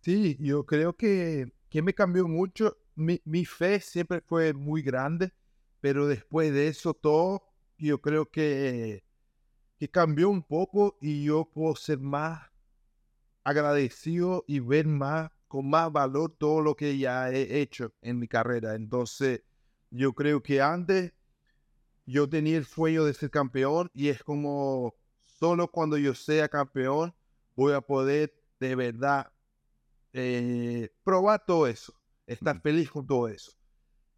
Sí, 0.00 0.36
yo 0.40 0.66
creo 0.66 0.94
que, 0.94 1.52
que 1.70 1.82
me 1.82 1.94
cambió 1.94 2.28
mucho. 2.28 2.76
Mi, 2.94 3.20
mi 3.24 3.44
fe 3.44 3.80
siempre 3.80 4.20
fue 4.20 4.52
muy 4.52 4.82
grande, 4.82 5.32
pero 5.80 6.06
después 6.06 6.52
de 6.52 6.68
eso 6.68 6.94
todo 6.94 7.42
yo 7.78 8.00
creo 8.00 8.30
que, 8.30 9.04
que 9.78 9.88
cambió 9.90 10.28
un 10.28 10.42
poco 10.42 10.96
y 11.00 11.24
yo 11.24 11.50
puedo 11.52 11.76
ser 11.76 11.98
más 12.00 12.50
agradecido 13.44 14.44
y 14.46 14.60
ver 14.60 14.86
más 14.86 15.30
con 15.48 15.68
más 15.68 15.92
valor 15.92 16.34
todo 16.38 16.60
lo 16.60 16.74
que 16.74 16.98
ya 16.98 17.30
he 17.30 17.60
hecho 17.60 17.92
en 18.02 18.18
mi 18.18 18.28
carrera. 18.28 18.74
Entonces, 18.74 19.42
yo 19.90 20.12
creo 20.12 20.42
que 20.42 20.60
antes 20.60 21.12
yo 22.04 22.28
tenía 22.28 22.56
el 22.56 22.64
sueño 22.64 23.04
de 23.04 23.14
ser 23.14 23.30
campeón 23.30 23.90
y 23.94 24.08
es 24.08 24.22
como 24.22 24.94
solo 25.24 25.68
cuando 25.70 25.98
yo 25.98 26.14
sea 26.14 26.48
campeón 26.48 27.14
voy 27.54 27.72
a 27.72 27.80
poder 27.80 28.34
de 28.60 28.74
verdad 28.74 29.32
eh, 30.12 30.90
probar 31.04 31.44
todo 31.44 31.66
eso, 31.66 31.92
estar 32.26 32.60
feliz 32.60 32.90
con 32.90 33.06
todo 33.06 33.28
eso. 33.28 33.52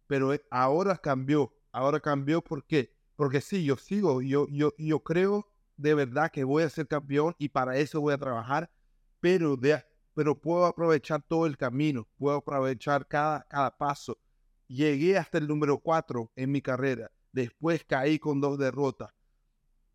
Pero 0.07 0.31
ahora 0.49 0.97
cambió, 0.97 1.53
ahora 1.71 1.99
cambió 1.99 2.41
porque 2.41 2.93
porque 3.19 3.41
sí, 3.41 3.65
yo 3.65 3.75
sigo, 3.75 4.21
yo, 4.21 4.47
yo, 4.49 4.73
yo 4.77 5.03
creo 5.03 5.45
de 5.75 5.93
verdad 5.93 6.31
que 6.31 6.45
voy 6.45 6.63
a 6.63 6.69
ser 6.69 6.87
campeón 6.87 7.35
y 7.37 7.49
para 7.49 7.75
eso 7.75 7.99
voy 7.99 8.13
a 8.13 8.17
trabajar, 8.17 8.71
pero, 9.19 9.57
de, 9.57 9.83
pero 10.19 10.37
puedo 10.37 10.65
aprovechar 10.65 11.21
todo 11.21 11.45
el 11.45 11.55
camino, 11.55 12.05
puedo 12.17 12.35
aprovechar 12.35 13.07
cada, 13.07 13.47
cada 13.47 13.77
paso. 13.77 14.19
Llegué 14.67 15.17
hasta 15.17 15.37
el 15.37 15.47
número 15.47 15.79
cuatro 15.79 16.29
en 16.35 16.51
mi 16.51 16.61
carrera, 16.61 17.09
después 17.31 17.85
caí 17.85 18.19
con 18.19 18.41
dos 18.41 18.57
derrotas 18.57 19.13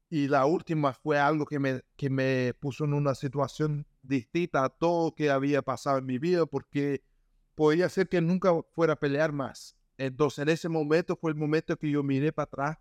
y 0.08 0.26
la 0.26 0.46
última 0.46 0.94
fue 0.94 1.18
algo 1.18 1.44
que 1.44 1.58
me, 1.58 1.82
que 1.94 2.08
me 2.08 2.54
puso 2.54 2.86
en 2.86 2.94
una 2.94 3.14
situación 3.14 3.86
distinta 4.00 4.64
a 4.64 4.70
todo 4.70 5.14
que 5.14 5.30
había 5.30 5.60
pasado 5.60 5.98
en 5.98 6.06
mi 6.06 6.16
vida 6.16 6.46
porque 6.46 7.04
podía 7.54 7.86
ser 7.90 8.08
que 8.08 8.22
nunca 8.22 8.50
fuera 8.72 8.94
a 8.94 8.98
pelear 8.98 9.30
más. 9.30 9.76
Entonces 9.98 10.38
en 10.38 10.48
ese 10.48 10.70
momento 10.70 11.16
fue 11.16 11.32
el 11.32 11.36
momento 11.36 11.76
que 11.76 11.90
yo 11.90 12.02
miré 12.02 12.32
para 12.32 12.44
atrás 12.44 12.78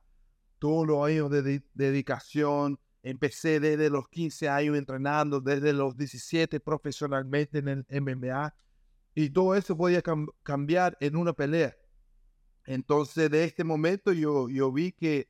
todos 0.60 0.88
los 0.88 1.06
años 1.06 1.30
de, 1.30 1.62
dedicación. 1.74 2.80
Empecé 3.04 3.60
desde 3.60 3.90
los 3.90 4.08
15 4.08 4.50
años 4.50 4.78
entrenando, 4.78 5.42
desde 5.42 5.74
los 5.74 5.96
17 5.96 6.60
profesionalmente 6.60 7.60
en 7.60 7.68
el 7.68 8.02
MMA. 8.02 8.56
Y 9.14 9.30
todo 9.30 9.54
eso 9.56 9.78
podía 9.78 10.02
cambiar 10.42 10.98
en 11.00 11.16
una 11.16 11.34
pelea. 11.34 11.76
Entonces, 12.66 13.30
de 13.30 13.44
este 13.44 13.64
momento 13.64 14.14
yo, 14.14 14.50
yo 14.50 14.72
vi 14.72 14.94
que 14.94 15.30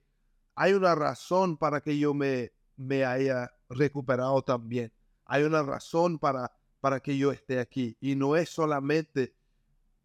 hay 0.55 0.73
una 0.73 0.95
razón 0.95 1.57
para 1.57 1.81
que 1.81 1.97
yo 1.97 2.13
me, 2.13 2.51
me 2.77 3.03
haya 3.03 3.51
recuperado 3.69 4.41
también. 4.43 4.93
Hay 5.25 5.43
una 5.43 5.63
razón 5.63 6.19
para, 6.19 6.51
para 6.79 6.99
que 6.99 7.17
yo 7.17 7.31
esté 7.31 7.59
aquí. 7.59 7.97
Y 7.99 8.15
no 8.15 8.35
es 8.35 8.49
solamente 8.49 9.35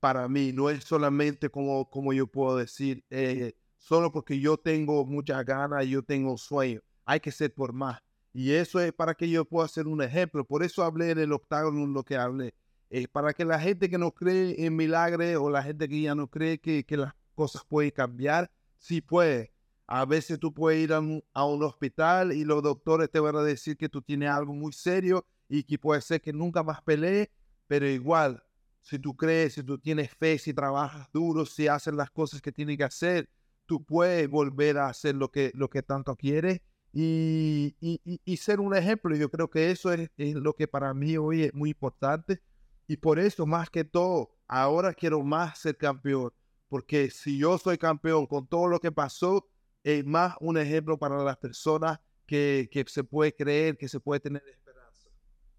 para 0.01 0.29
mí, 0.29 0.53
no 0.53 0.71
es 0.71 0.85
solamente 0.85 1.51
como, 1.51 1.91
como 1.91 2.13
yo 2.13 2.27
puedo 2.27 2.57
decir, 2.57 3.05
eh, 3.11 3.55
solo 3.77 4.13
porque 4.13 4.39
yo 4.39 4.57
tengo 4.57 5.05
muchas 5.05 5.45
ganas 5.45 5.87
yo 5.87 6.03
tengo 6.03 6.37
sueño. 6.39 6.81
Hay 7.09 7.21
que 7.21 7.33
ser 7.33 7.55
por 7.55 7.73
más. 7.73 8.03
Y 8.35 8.53
eso 8.53 8.81
es 8.81 8.93
para 8.93 9.15
que 9.15 9.31
yo 9.31 9.47
pueda 9.47 9.67
ser 9.67 9.87
un 9.87 10.03
ejemplo. 10.03 10.45
Por 10.45 10.63
eso 10.63 10.85
hablé 10.85 11.11
en 11.11 11.19
el 11.19 11.33
octágono 11.33 11.87
lo 11.87 12.05
que 12.05 12.19
hablé. 12.19 12.55
Eh, 12.91 13.09
para 13.09 13.33
que 13.33 13.47
la 13.47 13.59
gente 13.59 13.89
que 13.89 13.97
no 13.97 14.13
cree 14.13 14.67
en 14.67 14.77
milagres 14.77 15.39
o 15.39 15.49
la 15.49 15.63
gente 15.63 15.89
que 15.89 16.03
ya 16.03 16.15
no 16.15 16.29
cree 16.29 16.61
que, 16.61 16.85
que 16.85 16.99
las 16.99 17.15
cosas 17.35 17.63
pueden 17.67 17.93
cambiar, 17.93 18.51
sí 18.77 19.01
puede. 19.01 19.55
A 19.87 20.05
veces 20.05 20.39
tú 20.39 20.53
puedes 20.53 20.85
ir 20.85 20.93
a 20.93 21.01
un, 21.01 21.25
a 21.33 21.47
un, 21.47 21.63
hospital 21.63 22.33
y 22.35 22.45
los 22.45 22.63
doctores 22.63 23.11
te 23.11 23.21
van 23.21 23.37
a 23.37 23.43
decir 23.43 23.79
que 23.79 23.89
tú 23.89 24.03
tienes 24.03 24.29
algo 24.29 24.53
muy 24.53 24.75
serio 24.75 25.25
y 25.49 25.63
que 25.63 25.79
puede 25.79 26.03
ser 26.03 26.21
que 26.21 26.35
nunca 26.35 26.63
más 26.63 26.83
pelees, 26.83 27.31
pero 27.67 27.89
igual, 27.89 28.43
si 28.83 28.99
tú 28.99 29.17
crees, 29.17 29.55
si 29.55 29.63
tú 29.63 29.79
tienes 29.79 30.11
fe, 30.11 30.39
si 30.39 30.53
trabajas 30.53 31.09
duro, 31.11 31.47
si 31.47 31.69
haces 31.69 31.95
las 31.95 32.11
cosas 32.11 32.43
que 32.43 32.53
tienes 32.53 32.77
que 32.77 32.85
hacer, 32.85 33.31
tú 33.65 33.83
puedes 33.83 34.29
volver 34.29 34.77
a 34.77 34.89
hacer 34.89 35.15
lo 35.15 35.31
que, 35.31 35.53
lo 35.55 35.71
que 35.71 35.83
tanto 35.83 36.15
quieres 36.15 36.61
y, 36.93 37.77
y, 38.25 38.37
ser 38.37 38.61
un 38.61 38.75
ejemplo. 38.75 39.15
Yo 39.17 39.31
creo 39.31 39.49
que 39.49 39.71
eso 39.71 39.93
es, 39.93 40.11
lo 40.17 40.55
que 40.55 40.67
para 40.67 40.95
mí 40.95 41.17
hoy 41.17 41.45
es 41.45 41.55
muy 41.55 41.71
importante 41.71 42.41
y 42.87 42.97
por 42.97 43.19
eso 43.19 43.47
más 43.47 43.71
que 43.71 43.85
todo, 43.85 44.35
ahora 44.47 44.95
quiero 44.95 45.23
más 45.23 45.59
ser 45.59 45.77
campeón, 45.77 46.33
porque 46.69 47.11
si 47.11 47.39
yo 47.39 47.59
soy 47.59 47.79
campeón 47.79 48.27
con 48.27 48.47
todo 48.47 48.69
lo 48.69 48.81
que 48.81 48.91
pasó, 48.91 49.47
es 49.85 50.05
más 50.05 50.35
un 50.41 50.57
ejemplo 50.59 50.99
para 50.99 51.23
las 51.23 51.37
personas 51.37 52.01
que, 52.27 52.69
que 52.71 52.85
se 52.89 53.05
puede 53.05 53.35
creer, 53.35 53.77
que 53.77 53.89
se 53.89 54.01
puede 54.01 54.21
tener 54.21 54.43
esperanza. 54.49 55.11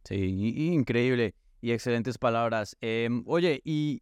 Sí, 0.04 0.74
increíble 0.74 1.36
y 1.62 1.72
excelentes 1.72 2.18
palabras. 2.18 2.76
Em, 2.82 3.24
oye, 3.28 3.62
y 3.64 4.02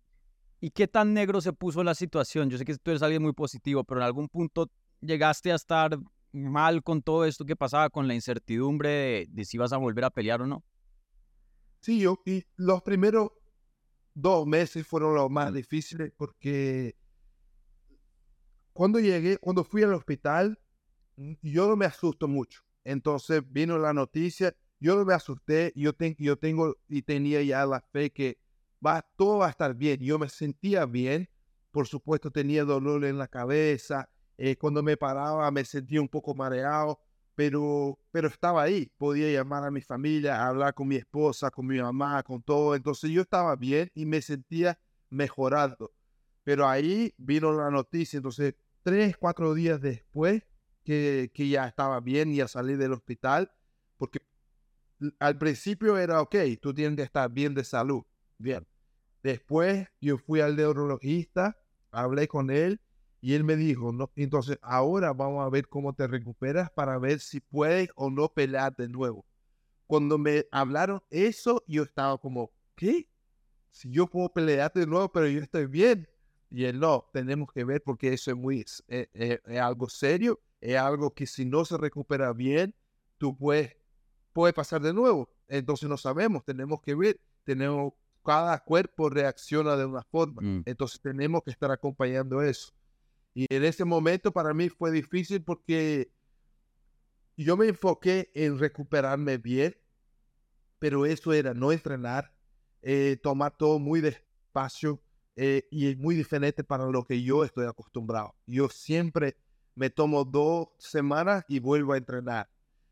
¿Y 0.60 0.72
qué 0.72 0.88
tan 0.88 1.14
negro 1.14 1.40
se 1.40 1.54
puso 1.54 1.84
la 1.84 1.94
situación? 1.94 2.50
Yo 2.50 2.58
sé 2.58 2.66
que 2.66 2.76
tú 2.78 2.92
eres 2.92 3.04
alguien 3.04 3.22
muy 3.22 3.34
positivo, 3.34 3.84
pero 3.84 4.02
en 4.02 4.08
algún 4.08 4.28
punto 4.28 4.72
llegaste 5.02 5.52
a 5.52 5.56
estar 5.56 6.00
mal 6.38 6.84
con 6.84 7.02
todo 7.02 7.26
esto 7.26 7.46
que 7.46 7.56
pasaba, 7.56 7.90
con 7.90 8.08
la 8.08 8.16
incertidumbre 8.16 9.28
de, 9.30 9.46
si 9.46 9.58
vas 9.58 9.74
a 9.74 9.78
volver 9.78 10.06
a 10.06 10.10
pelear 10.10 10.42
o 10.42 10.48
no. 10.48 10.64
Sí, 11.82 12.00
yo, 12.00 12.22
y 12.26 12.44
los 12.56 12.82
primeros 12.82 13.32
dos 14.14 14.48
meses 14.48 14.86
fueron 14.86 15.16
los 15.16 15.30
más 15.30 15.54
difíciles 15.54 16.12
porque 16.18 16.96
cuando 18.74 19.00
llegué, 19.00 19.38
cuando 19.38 19.64
fui 19.64 19.84
al 19.84 19.94
hospital, 19.94 20.60
mm, 21.16 21.34
yo 21.42 21.68
no 21.68 21.76
me 21.76 21.86
asusto 21.86 22.28
mucho. 22.28 22.62
Entonces 22.84 23.42
vino 23.46 23.78
la 23.78 23.94
noticia, 23.94 24.56
yo 24.80 24.96
no 24.96 25.06
me 25.06 25.14
asusté, 25.14 25.74
yo, 25.76 25.92
yo 26.20 26.38
tengo 26.38 26.76
y 26.88 27.02
tenía 27.02 27.42
ya 27.42 27.66
la 27.66 27.82
fe 27.82 28.12
que 28.12 28.38
va, 28.86 29.02
todo 29.18 29.40
va 29.40 29.48
a 29.48 29.50
estar 29.50 29.76
bien. 29.76 30.00
Yo 30.00 30.20
me 30.20 30.30
sentía 30.30 30.86
bien, 30.86 31.30
por 31.72 31.88
supuesto 31.88 32.32
tenía 32.32 32.64
dolor 32.64 33.06
en 33.06 33.18
la 33.18 33.28
cabeza, 33.28 34.10
eh, 34.38 34.56
cuando 34.58 34.84
me 34.84 34.98
paraba 34.98 35.50
me 35.52 35.66
sentía 35.66 36.02
un 36.02 36.08
poco 36.08 36.36
mareado, 36.36 37.00
pero, 37.36 38.00
pero 38.12 38.28
estaba 38.28 38.64
ahí, 38.64 38.92
podía 38.98 39.32
llamar 39.32 39.64
a 39.64 39.72
mi 39.72 39.82
familia, 39.82 40.48
hablar 40.48 40.74
con 40.74 40.88
mi 40.88 40.96
esposa, 40.96 41.52
con 41.52 41.68
mi 41.68 41.80
mamá, 41.80 42.24
con 42.24 42.42
todo, 42.42 42.76
entonces 42.76 43.12
yo 43.12 43.22
estaba 43.22 43.56
bien 43.56 43.92
y 43.94 44.06
me 44.06 44.22
sentía 44.22 44.80
mejorando. 45.10 45.94
Pero 46.44 46.68
ahí 46.68 47.14
vino 47.18 47.52
la 47.52 47.70
noticia, 47.70 48.18
entonces 48.18 48.56
tres, 48.82 49.18
cuatro 49.18 49.54
días 49.54 49.82
después 49.82 50.44
que, 50.84 51.32
que 51.34 51.50
ya 51.50 51.68
estaba 51.68 52.00
bien 52.00 52.34
y 52.34 52.42
a 52.42 52.48
salir 52.48 52.78
del 52.78 52.94
hospital, 52.94 53.52
porque 53.98 54.20
al 55.20 55.38
principio 55.38 55.98
era, 55.98 56.22
ok, 56.22 56.36
tú 56.62 56.74
tienes 56.74 56.96
que 56.96 57.04
estar 57.04 57.32
bien 57.32 57.54
de 57.54 57.64
salud, 57.64 58.04
Bien. 58.38 58.68
Después 59.24 59.88
yo 60.00 60.18
fui 60.18 60.42
al 60.42 60.56
neurologista, 60.56 61.58
hablé 61.92 62.28
con 62.28 62.52
él 62.52 62.80
y 63.28 63.34
él 63.34 63.44
me 63.44 63.58
dijo, 63.58 63.92
no, 63.92 64.10
entonces 64.16 64.58
ahora 64.62 65.12
vamos 65.12 65.46
a 65.46 65.50
ver 65.50 65.68
cómo 65.68 65.92
te 65.92 66.08
recuperas 66.08 66.72
para 66.72 66.98
ver 66.98 67.20
si 67.20 67.42
puedes 67.42 67.90
o 67.96 68.10
no 68.10 68.30
pelear 68.30 68.74
de 68.78 68.88
nuevo. 68.88 69.26
Cuando 69.86 70.18
me 70.18 70.46
hablaron 70.50 71.04
eso, 71.10 71.62
yo 71.68 71.84
estaba 71.84 72.18
como, 72.20 72.54
¿qué? 72.78 73.10
Si 73.70 73.92
yo 73.92 74.08
puedo 74.08 74.32
pelear 74.32 74.72
de 74.72 74.88
nuevo, 74.88 75.12
pero 75.12 75.28
yo 75.28 75.42
estoy 75.42 75.66
bien. 75.66 76.08
Y 76.50 76.64
él 76.64 76.80
no, 76.80 77.10
tenemos 77.12 77.52
que 77.52 77.66
ver 77.66 77.84
porque 77.84 78.14
eso 78.14 78.32
es 78.32 78.38
muy, 78.38 78.64
eh, 78.88 79.10
eh, 79.14 79.42
es, 79.46 79.60
algo 79.60 79.90
serio, 79.90 80.40
es 80.62 80.78
algo 80.78 81.14
que 81.14 81.28
si 81.28 81.44
no 81.44 81.66
se 81.66 81.76
recupera 81.76 82.32
bien, 82.32 82.74
tú 83.18 83.36
puedes, 83.36 83.76
puede 84.32 84.54
pasar 84.54 84.80
de 84.80 84.94
nuevo. 84.94 85.30
Entonces 85.50 85.90
no 85.90 85.98
sabemos, 85.98 86.46
tenemos 86.46 86.82
que 86.82 86.96
ver, 86.96 87.20
tenemos 87.44 87.92
cada 88.24 88.64
cuerpo 88.64 89.10
reacciona 89.10 89.76
de 89.76 89.84
una 89.84 90.04
forma. 90.04 90.42
Mm. 90.42 90.64
Entonces 90.66 91.02
tenemos 91.02 91.44
que 91.44 91.52
estar 91.52 91.72
acompañando 91.72 92.42
eso. 92.42 92.72
Y 93.38 93.46
en 93.54 93.66
ese 93.66 93.86
momento 93.86 94.32
para 94.32 94.52
mí 94.52 94.68
fue 94.68 94.90
difícil 94.90 95.44
porque 95.44 96.12
yo 97.36 97.56
me 97.56 97.68
enfoqué 97.68 98.32
en 98.34 98.58
recuperarme 98.58 99.38
bien, 99.38 99.78
pero 100.80 101.06
eso 101.06 101.32
era 101.32 101.54
no 101.54 101.72
entrenar, 101.72 102.34
eh, 102.82 103.16
tomar 103.22 103.56
todo 103.56 103.78
muy 103.78 104.02
despacio 104.02 105.04
eh, 105.36 105.68
y 105.70 105.88
es 105.92 105.98
muy 106.00 106.16
diferente 106.16 106.64
para 106.64 106.88
lo 106.88 107.06
que 107.06 107.22
yo 107.22 107.44
estoy 107.44 107.68
acostumbrado. 107.68 108.34
Yo 108.48 108.70
siempre 108.70 109.38
me 109.76 109.92
tomo 109.92 110.26
dos 110.26 110.70
semanas 110.80 111.46
y 111.48 111.60
vuelvo 111.60 111.94
a 111.94 111.98
entrenar. 111.98 112.50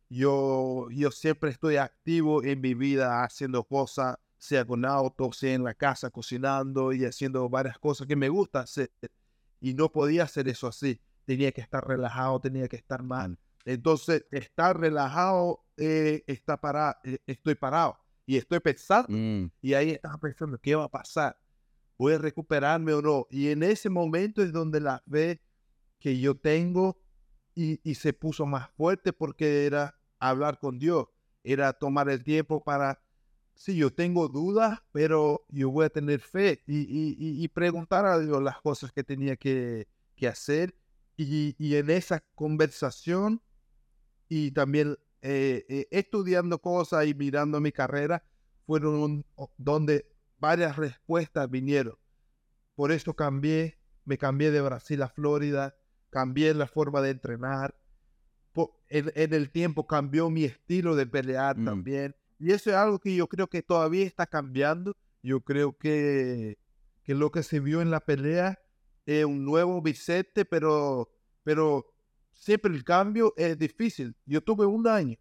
Yo, 0.09 0.89
yo 0.91 1.09
siempre 1.09 1.49
estoy 1.49 1.77
activo 1.77 2.43
en 2.43 2.61
mi 2.61 2.75
vida 2.75 3.23
haciendo 3.23 3.63
cosas, 3.63 4.17
sea 4.37 4.63
con 4.63 4.85
auto, 4.85 5.31
sea 5.33 5.55
en 5.55 5.63
la 5.63 5.73
casa 5.73 6.11
cocinando 6.11 6.93
y 6.93 7.03
haciendo 7.03 7.49
varias 7.49 7.79
cosas 7.79 8.05
que 8.05 8.15
me 8.15 8.29
gusta 8.29 8.59
hacer. 8.59 8.91
Y 9.65 9.73
no 9.73 9.91
podía 9.91 10.25
hacer 10.25 10.47
eso 10.47 10.67
así. 10.67 11.01
Tenía 11.25 11.51
que 11.51 11.59
estar 11.59 11.83
relajado, 11.87 12.39
tenía 12.39 12.67
que 12.67 12.75
estar 12.75 13.01
mal. 13.01 13.39
Entonces, 13.65 14.23
estar 14.29 14.79
relajado, 14.79 15.65
eh, 15.75 16.23
está 16.27 16.61
para, 16.61 16.99
eh, 17.03 17.17
estoy 17.25 17.55
parado 17.55 17.97
y 18.27 18.37
estoy 18.37 18.59
pensando. 18.59 19.07
Mm. 19.09 19.49
Y 19.63 19.73
ahí 19.73 19.89
estaba 19.89 20.19
pensando, 20.19 20.59
¿qué 20.59 20.75
va 20.75 20.83
a 20.83 20.91
pasar? 20.91 21.35
¿Voy 21.97 22.13
a 22.13 22.19
recuperarme 22.19 22.93
o 22.93 23.01
no? 23.01 23.25
Y 23.31 23.49
en 23.49 23.63
ese 23.63 23.89
momento 23.89 24.43
es 24.43 24.53
donde 24.53 24.79
la 24.81 25.01
fe 25.09 25.41
que 25.97 26.19
yo 26.19 26.35
tengo 26.37 27.01
y, 27.55 27.79
y 27.81 27.95
se 27.95 28.13
puso 28.13 28.45
más 28.45 28.69
fuerte 28.77 29.13
porque 29.13 29.65
era 29.65 29.97
hablar 30.19 30.59
con 30.59 30.77
Dios, 30.77 31.07
era 31.43 31.73
tomar 31.73 32.07
el 32.09 32.23
tiempo 32.23 32.63
para, 32.63 33.01
sí, 33.55 33.75
yo 33.77 33.91
tengo 33.93 34.27
dudas, 34.27 34.81
pero 34.91 35.45
yo 35.49 35.69
voy 35.71 35.85
a 35.85 35.89
tener 35.89 36.19
fe 36.21 36.63
y, 36.67 36.79
y- 36.81 37.43
y- 37.43 37.47
preguntar 37.49 38.05
a 38.05 38.19
Dios 38.19 38.41
las 38.43 38.61
cosas 38.61 38.91
que 38.91 39.03
tenía 39.03 39.35
que, 39.37 39.87
que 40.15 40.27
hacer. 40.27 40.75
Y, 41.17 41.55
y 41.57 41.75
en 41.75 41.89
esa 41.89 42.21
conversación 42.35 43.41
y 44.29 44.51
también 44.51 44.97
eh, 45.21 45.65
eh, 45.69 45.87
estudiando 45.91 46.59
cosas 46.59 47.07
y 47.07 47.13
mirando 47.15 47.59
mi 47.61 47.71
carrera, 47.71 48.23
fueron 48.65 49.25
donde 49.57 50.07
varias 50.39 50.75
respuestas 50.77 51.49
vinieron. 51.49 51.95
Por 52.75 52.91
eso 52.91 53.15
cambié, 53.15 53.79
me 54.05 54.17
cambié 54.17 54.51
de 54.51 54.61
Brasil 54.61 55.01
a 55.03 55.09
Florida, 55.09 55.75
cambié 56.09 56.53
la 56.53 56.67
forma 56.67 57.01
de 57.01 57.11
entrenar. 57.11 57.75
En 58.89 59.33
el 59.33 59.51
tiempo 59.51 59.87
cambió 59.87 60.29
mi 60.29 60.45
estilo 60.45 60.95
de 60.95 61.05
pelear 61.07 61.57
Mm. 61.57 61.65
también. 61.65 62.15
Y 62.39 62.51
eso 62.51 62.69
es 62.69 62.75
algo 62.75 62.99
que 62.99 63.15
yo 63.15 63.27
creo 63.27 63.47
que 63.47 63.61
todavía 63.63 64.05
está 64.05 64.25
cambiando. 64.27 64.95
Yo 65.23 65.41
creo 65.41 65.77
que, 65.77 66.57
que 67.03 67.15
lo 67.15 67.31
que 67.31 67.43
se 67.43 67.59
vio 67.59 67.81
en 67.81 67.91
la 67.91 68.01
pelea 68.01 68.59
es 69.05 69.25
un 69.25 69.45
nuevo 69.45 69.81
Vicente, 69.81 70.45
pero, 70.45 71.09
pero 71.43 71.85
siempre 72.33 72.73
el 72.73 72.83
cambio 72.83 73.33
es 73.37 73.57
difícil. 73.57 74.15
Yo 74.25 74.41
tuve 74.41 74.65
un 74.65 74.87
año, 74.87 75.17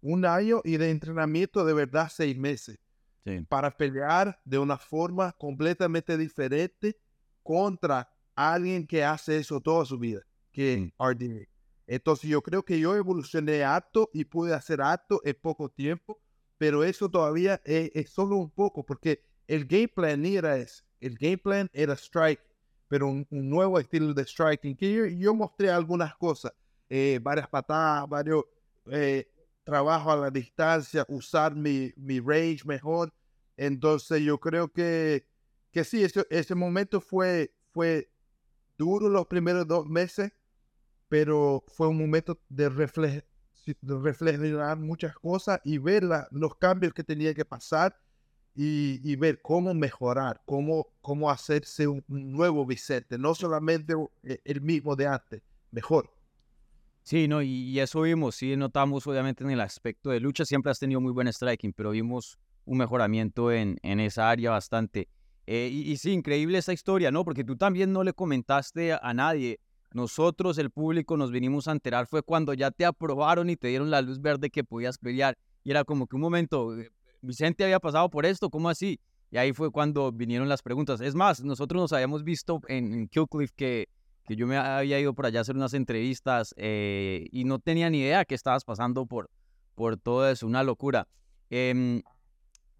un 0.00 0.24
año 0.24 0.60
y 0.64 0.76
de 0.78 0.90
entrenamiento 0.90 1.64
de 1.64 1.74
verdad 1.74 2.10
seis 2.14 2.36
meses 2.38 2.78
Sí. 3.24 3.44
para 3.48 3.76
pelear 3.76 4.40
de 4.44 4.58
una 4.58 4.78
forma 4.78 5.32
completamente 5.32 6.16
diferente 6.16 6.96
contra 7.42 8.08
alguien 8.36 8.86
que 8.86 9.04
hace 9.04 9.38
eso 9.38 9.60
toda 9.60 9.84
su 9.84 9.98
vida, 9.98 10.20
que 10.52 10.74
es 10.74 10.92
RDA. 10.98 11.46
Entonces 11.88 12.30
yo 12.30 12.42
creo 12.42 12.64
que 12.64 12.78
yo 12.78 12.94
evolucioné 12.96 13.64
harto 13.64 14.10
y 14.12 14.24
pude 14.24 14.54
hacer 14.54 14.80
harto 14.80 15.20
en 15.24 15.36
poco 15.40 15.68
tiempo, 15.68 16.20
pero 16.58 16.84
eso 16.84 17.08
todavía 17.10 17.60
es, 17.64 17.90
es 17.94 18.10
solo 18.10 18.36
un 18.36 18.50
poco, 18.50 18.84
porque 18.84 19.22
el 19.46 19.66
game 19.66 19.88
plan 19.88 20.24
era 20.24 20.56
ese. 20.56 20.82
El 21.00 21.16
game 21.16 21.38
plan 21.38 21.70
era 21.72 21.94
strike, 21.94 22.40
pero 22.88 23.08
un, 23.08 23.26
un 23.30 23.50
nuevo 23.50 23.78
estilo 23.78 24.14
de 24.14 24.24
striking, 24.24 24.76
que 24.76 24.92
yo, 24.92 25.06
yo 25.06 25.34
mostré 25.34 25.70
algunas 25.70 26.14
cosas, 26.16 26.52
eh, 26.88 27.18
varias 27.22 27.48
patadas, 27.48 28.08
varios 28.08 28.44
eh, 28.90 29.28
trabajo 29.64 30.12
a 30.12 30.16
la 30.16 30.30
distancia, 30.30 31.04
usar 31.08 31.54
mi, 31.54 31.92
mi 31.96 32.20
range 32.20 32.64
mejor. 32.64 33.12
Entonces 33.56 34.22
yo 34.22 34.38
creo 34.38 34.72
que, 34.72 35.26
que 35.72 35.84
sí, 35.84 36.04
ese, 36.04 36.26
ese 36.30 36.54
momento 36.54 37.00
fue, 37.00 37.52
fue 37.72 38.08
duro 38.78 39.08
los 39.08 39.26
primeros 39.26 39.66
dos 39.66 39.86
meses, 39.86 40.32
pero 41.08 41.64
fue 41.66 41.88
un 41.88 41.98
momento 41.98 42.40
de, 42.48 42.68
refle 42.68 43.08
de 43.08 43.24
reflexionar 43.82 44.78
muchas 44.78 45.14
cosas 45.16 45.60
y 45.64 45.78
ver 45.78 46.04
la- 46.04 46.28
los 46.30 46.56
cambios 46.56 46.92
que 46.94 47.04
tenía 47.04 47.34
que 47.34 47.44
pasar 47.44 47.96
y, 48.54 49.00
y 49.10 49.16
ver 49.16 49.40
cómo 49.42 49.74
mejorar, 49.74 50.42
cómo, 50.46 50.88
cómo 51.02 51.30
hacerse 51.30 51.86
un, 51.86 52.04
nuevo 52.08 52.64
Vicente, 52.66 53.18
no 53.18 53.34
solamente 53.34 53.94
eh, 54.22 54.40
el 54.44 54.60
mismo 54.62 54.96
de 54.96 55.06
antes, 55.06 55.42
mejor. 55.70 56.10
Sí, 57.02 57.28
no, 57.28 57.40
y, 57.42 57.48
y 57.48 57.78
eso 57.80 58.00
vimos, 58.00 58.34
sí 58.34 58.56
notamos 58.56 59.06
obviamente 59.06 59.44
en 59.44 59.50
el 59.50 59.60
aspecto 59.60 60.10
de 60.10 60.18
lucha, 60.18 60.44
siempre 60.44 60.72
has 60.72 60.78
tenido 60.80 61.00
muy 61.00 61.12
buen 61.12 61.28
striking, 61.32 61.72
pero 61.72 61.90
vimos 61.90 62.38
un 62.64 62.78
mejoramiento 62.78 63.52
en, 63.52 63.78
en 63.82 64.00
esa 64.00 64.28
área 64.28 64.50
bastante. 64.50 65.08
Eh, 65.46 65.68
y, 65.70 65.92
y 65.92 65.96
sí, 65.98 66.10
increíble 66.10 66.58
esa 66.58 66.72
historia, 66.72 67.12
¿no? 67.12 67.24
Porque 67.24 67.44
tú 67.44 67.56
también 67.56 67.92
no 67.92 68.02
le 68.02 68.12
comentaste 68.12 68.92
a 68.92 69.14
nadie. 69.14 69.60
Nosotros, 69.92 70.58
el 70.58 70.70
público, 70.70 71.16
nos 71.16 71.30
vinimos 71.30 71.68
a 71.68 71.72
enterar 71.72 72.06
fue 72.06 72.22
cuando 72.22 72.54
ya 72.54 72.70
te 72.70 72.84
aprobaron 72.84 73.50
y 73.50 73.56
te 73.56 73.68
dieron 73.68 73.90
la 73.90 74.02
luz 74.02 74.20
verde 74.20 74.50
que 74.50 74.64
podías 74.64 74.98
pelear. 74.98 75.38
Y 75.64 75.70
era 75.70 75.84
como 75.84 76.06
que 76.06 76.16
un 76.16 76.22
momento, 76.22 76.78
eh, 76.78 76.90
Vicente 77.22 77.64
había 77.64 77.80
pasado 77.80 78.08
por 78.10 78.26
esto, 78.26 78.50
¿cómo 78.50 78.68
así? 78.68 79.00
Y 79.30 79.38
ahí 79.38 79.52
fue 79.52 79.70
cuando 79.70 80.12
vinieron 80.12 80.48
las 80.48 80.62
preguntas. 80.62 81.00
Es 81.00 81.14
más, 81.14 81.42
nosotros 81.42 81.80
nos 81.80 81.92
habíamos 81.92 82.24
visto 82.24 82.60
en, 82.68 82.92
en 82.92 83.08
que, 83.08 83.88
que 84.26 84.36
yo 84.36 84.46
me 84.46 84.56
había 84.56 85.00
ido 85.00 85.14
por 85.14 85.26
allá 85.26 85.40
a 85.40 85.42
hacer 85.42 85.56
unas 85.56 85.74
entrevistas 85.74 86.54
eh, 86.56 87.26
y 87.32 87.44
no 87.44 87.58
tenía 87.58 87.90
ni 87.90 88.00
idea 88.00 88.24
que 88.24 88.34
estabas 88.34 88.64
pasando 88.64 89.06
por, 89.06 89.30
por 89.74 89.96
todo 89.96 90.28
eso, 90.28 90.46
una 90.46 90.62
locura. 90.62 91.08
Em, 91.50 92.02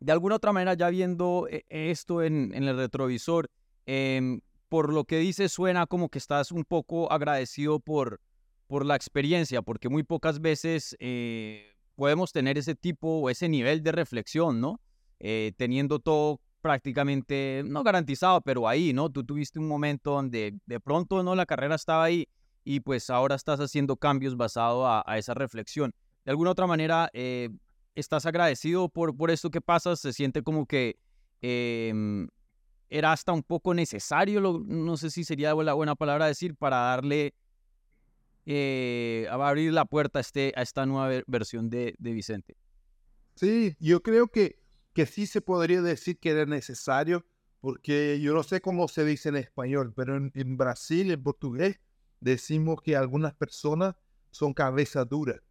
de 0.01 0.13
alguna 0.13 0.37
otra 0.37 0.53
manera, 0.53 0.75
ya 0.75 0.89
viendo 0.91 1.49
eh, 1.51 1.65
esto 1.69 2.23
en, 2.23 2.53
en 2.55 2.65
el 2.65 2.77
retrovisor, 2.77 3.49
em, 3.87 4.41
por 4.69 4.93
lo 4.93 5.05
que 5.05 5.19
dices, 5.19 5.53
suena 5.53 5.87
como 5.87 6.09
que 6.09 6.19
estás 6.19 6.53
un 6.53 6.65
poco 6.65 7.11
agradecido 7.13 7.81
por, 7.81 8.21
por 8.67 8.85
la 8.85 8.97
experiencia, 8.97 9.63
porque 9.63 9.89
muy 9.89 10.03
pocas 10.03 10.41
veces 10.41 10.97
eh, 10.99 11.73
podemos 11.95 12.33
tener 12.33 12.59
ese 12.59 12.75
tipo 12.75 13.21
o 13.21 13.31
ese 13.31 13.49
nivel 13.49 13.83
de 13.83 13.93
reflexión, 13.93 14.61
¿no? 14.61 14.81
Eh, 15.19 15.53
teniendo 15.57 15.99
todo 15.99 16.41
prácticamente, 16.61 17.63
no 17.65 17.85
garantizado, 17.85 18.41
pero 18.41 18.69
ahí, 18.69 18.93
¿no? 18.93 19.11
Tú 19.11 19.25
tuviste 19.25 19.59
un 19.59 19.69
momento 19.69 20.13
donde 20.13 20.59
de 20.67 20.81
pronto, 20.81 21.23
¿no? 21.23 21.35
La 21.35 21.47
carrera 21.47 21.77
estaba 21.77 22.05
ahí 22.05 22.29
y 22.65 22.81
pues 22.81 23.09
ahora 23.11 23.37
estás 23.37 23.61
haciendo 23.61 23.97
cambios 23.97 24.37
basado 24.37 24.87
a, 24.87 25.05
esa 25.17 25.35
reflexión. 25.35 25.95
De 26.25 26.33
alguna 26.33 26.51
otra 26.51 26.67
manera, 26.67 27.09
eh, 27.13 27.51
estás 27.95 28.27
agradecido 28.27 28.89
por, 28.89 29.17
por 29.17 29.31
esto 29.31 29.51
que 29.51 29.61
pasa, 29.61 29.95
se 29.95 30.13
siente 30.13 30.43
como 30.43 30.67
que 30.67 30.99
em, 31.41 32.27
era 32.89 33.13
hasta 33.13 33.33
un 33.33 33.43
poco 33.43 33.75
necesario, 33.75 34.41
lo- 34.41 34.61
no 34.67 34.97
sé 34.97 35.11
si 35.11 35.25
sería 35.25 35.55
la 35.55 35.75
buena 35.75 35.95
palabra 35.95 36.27
decir, 36.27 36.55
para 36.57 36.77
darle, 36.77 37.35
eh, 38.45 39.27
a 39.31 39.35
abrir 39.35 39.73
la 39.73 39.85
puerta 39.85 40.19
a, 40.19 40.23
este, 40.23 40.53
a 40.57 40.63
esta 40.63 40.87
nueva 40.87 41.09
ver- 41.09 41.25
versión 41.27 41.69
de, 41.69 41.95
de 41.99 42.13
Vicente. 42.13 42.57
Sí, 43.35 43.77
yo 43.81 44.03
creo 44.03 44.29
que, 44.29 44.61
que 44.93 45.07
sí 45.07 45.27
se 45.27 45.41
podría 45.41 45.83
decir 45.83 46.19
que 46.19 46.31
era 46.31 46.47
necesario, 46.47 47.27
porque 47.61 48.21
yo 48.21 48.33
no 48.35 48.43
sé 48.43 48.61
cómo 48.61 48.87
se 48.89 49.05
dice 49.05 49.31
en 49.31 49.37
español, 49.37 49.93
pero 49.95 50.17
en, 50.17 50.31
en 50.35 50.57
Brasil, 50.57 51.11
en 51.11 51.23
portugués, 51.23 51.81
decimos 52.21 52.81
que 52.83 52.97
algunas 52.97 53.35
personas 53.35 53.97
son 54.31 54.55
cabeza 54.55 55.05
dura. 55.05 55.43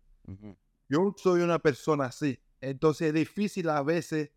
Yo 0.88 1.14
soy 1.18 1.42
una 1.42 1.60
persona 1.60 2.06
así, 2.06 2.40
entonces 2.62 3.08
es 3.10 3.14
difícil 3.14 3.70
a 3.70 3.84
veces 3.84 4.32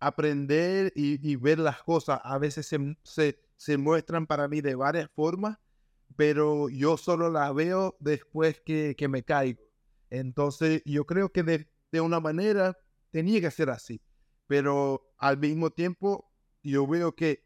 aprender 0.00 0.92
y, 0.94 1.36
ver 1.36 1.58
las 1.58 1.82
cosas. 1.82 2.20
A 2.22 2.38
veces 2.38 2.66
se, 2.66 3.78
muestran 3.78 4.26
para 4.26 4.48
mí 4.48 4.60
de 4.60 4.74
varias 4.74 5.10
formas, 5.14 5.58
pero 6.16 6.68
yo 6.68 6.96
solo 6.96 7.30
las 7.30 7.54
veo 7.54 7.96
después 8.00 8.60
que, 8.64 8.94
me 9.08 9.22
caigo. 9.22 9.62
Entonces 10.10 10.82
yo 10.84 11.04
creo 11.04 11.30
que 11.30 11.42
de, 11.42 12.00
una 12.00 12.20
manera 12.20 12.76
tenía 13.10 13.40
que 13.40 13.50
ser 13.50 13.70
así, 13.70 14.00
pero 14.46 15.12
al 15.18 15.38
mismo 15.38 15.70
tiempo 15.70 16.30
yo 16.62 16.86
veo 16.86 17.14
que 17.14 17.44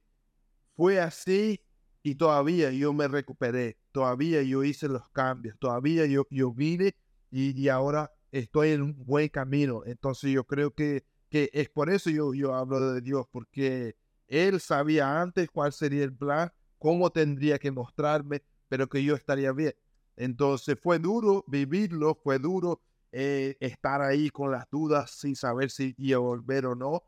fue 0.75 1.01
así 1.01 1.61
y 2.03 2.17
todavía 2.17 2.71
yo 2.73 2.93
me 2.93 3.09
recuperé, 3.09 3.79
todavía 3.93 4.43
yo 4.43 4.65
hice 4.65 4.89
los 4.89 5.09
cambios, 5.11 5.57
todavía 5.59 6.07
yo, 6.07 6.53
vine 6.53 6.95
y 7.31 7.69
ahora 7.69 8.13
estoy 8.33 8.71
en 8.71 8.83
un 8.83 9.05
buen 9.05 9.29
camino. 9.29 9.83
Entonces 9.85 10.33
yo 10.33 10.45
creo 10.45 10.75
que, 10.75 11.05
que 11.33 11.51
es 11.55 11.69
por 11.71 11.91
eso 11.91 12.11
yo, 12.11 12.35
yo 12.35 12.55
hablo 12.55 12.93
de 12.93 13.01
Dios, 13.01 13.27
porque 13.33 13.97
Él 14.29 14.61
sabía 14.61 15.21
antes 15.23 15.49
cuál 15.51 15.73
sería 15.73 16.05
el 16.05 16.15
plan, 16.15 16.53
cómo 16.79 17.11
tendría 17.11 17.59
que 17.59 17.71
mostrarme, 17.71 18.43
pero 18.69 18.89
que 18.89 19.03
yo 19.05 19.15
estaría 19.17 19.53
bien. 19.53 19.75
Entonces 20.17 20.79
fue 20.81 20.99
duro 20.99 21.45
vivirlo, 21.49 22.15
fue 22.15 22.39
duro 22.39 22.83
eh, 23.13 23.57
estar 23.61 24.03
ahí 24.03 24.31
con 24.31 24.51
las 24.53 24.69
dudas 24.71 25.11
sin 25.13 25.35
saber 25.37 25.71
si 25.71 25.95
iba 25.99 26.17
a 26.19 26.21
volver 26.21 26.67
o 26.67 26.75
no, 26.75 27.03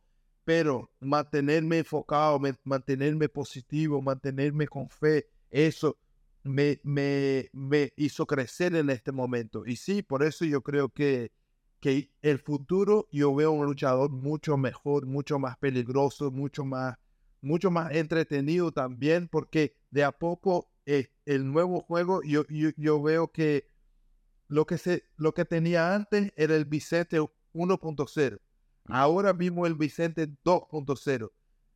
pero 0.44 0.90
mantenerme 1.00 1.78
enfocado, 1.78 2.38
me- 2.38 2.54
mantenerme 2.64 3.28
positivo, 3.28 4.02
mantenerme 4.02 4.66
con 4.68 4.88
fe, 4.88 5.26
eso 5.50 5.98
me, 6.42 6.80
me, 6.82 7.48
me 7.52 7.92
hizo 7.96 8.26
crecer 8.26 8.74
en 8.74 8.90
este 8.90 9.12
momento. 9.12 9.64
Y 9.66 9.76
sí, 9.76 10.02
por 10.02 10.22
eso 10.22 10.44
yo 10.44 10.62
creo 10.62 10.88
que, 10.90 11.32
que 11.84 12.10
el 12.22 12.38
futuro 12.38 13.08
yo 13.12 13.34
veo 13.34 13.52
un 13.52 13.66
luchador 13.66 14.08
mucho 14.10 14.56
mejor, 14.56 15.04
mucho 15.04 15.38
más 15.38 15.58
peligroso, 15.58 16.30
mucho 16.30 16.64
más, 16.64 16.96
mucho 17.42 17.70
más 17.70 17.92
entretenido 17.92 18.72
también, 18.72 19.28
porque 19.28 19.76
de 19.90 20.02
a 20.02 20.12
poco 20.12 20.70
eh, 20.86 21.08
el 21.26 21.52
nuevo 21.52 21.82
juego 21.82 22.22
yo, 22.22 22.46
yo, 22.48 22.70
yo, 22.78 23.02
veo 23.02 23.30
que 23.32 23.68
lo 24.48 24.64
que, 24.64 24.78
se, 24.78 25.04
lo 25.18 25.34
que 25.34 25.44
tenía 25.44 25.94
antes 25.94 26.32
era 26.36 26.56
el 26.56 26.64
Vicente 26.64 27.20
1.0. 27.20 28.40
Ahora 28.86 29.34
mismo 29.34 29.66
el 29.66 29.74
Vicente 29.74 30.26
2.0. 30.42 31.32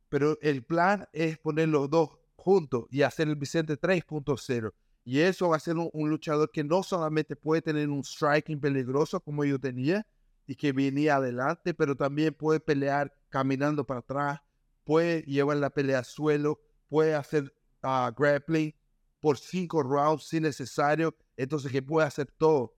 Pero 0.09 0.39
el 0.41 0.63
plan 0.63 1.07
es 1.13 1.37
poner 1.37 1.69
los 1.69 1.87
dos 1.87 2.17
juntos 2.35 2.85
y 2.89 3.03
hacer 3.03 3.27
el 3.27 3.35
Vicente 3.35 3.79
3.0. 3.79 4.73
Y 5.09 5.21
eso 5.21 5.49
va 5.49 5.55
a 5.55 5.59
ser 5.59 5.75
un, 5.75 6.07
luchador 6.07 6.51
que 6.51 6.63
no 6.63 6.83
solamente 6.83 7.35
puede 7.35 7.63
tener 7.63 7.89
un 7.89 8.03
striking 8.03 8.59
peligroso 8.59 9.19
como 9.19 9.43
yo 9.43 9.57
tenía 9.59 10.05
y 10.45 10.53
que 10.53 10.71
venía 10.71 11.15
adelante, 11.15 11.73
pero 11.73 11.95
también 11.95 12.31
puede 12.31 12.59
pelear 12.59 13.11
caminando 13.29 13.83
para 13.87 14.01
atrás, 14.01 14.39
puede 14.83 15.23
llevar 15.23 15.57
la 15.57 15.71
pelea 15.71 15.97
al 15.97 16.05
suelo, 16.05 16.61
puede 16.89 17.15
hacer 17.15 17.51
uh, 17.81 18.13
grappling 18.15 18.71
por 19.19 19.39
cinco 19.39 19.81
rounds 19.81 20.27
si 20.27 20.39
necesario, 20.39 21.15
entonces 21.37 21.71
que 21.71 21.81
puede 21.81 22.05
hacer 22.05 22.27
todo. 22.37 22.75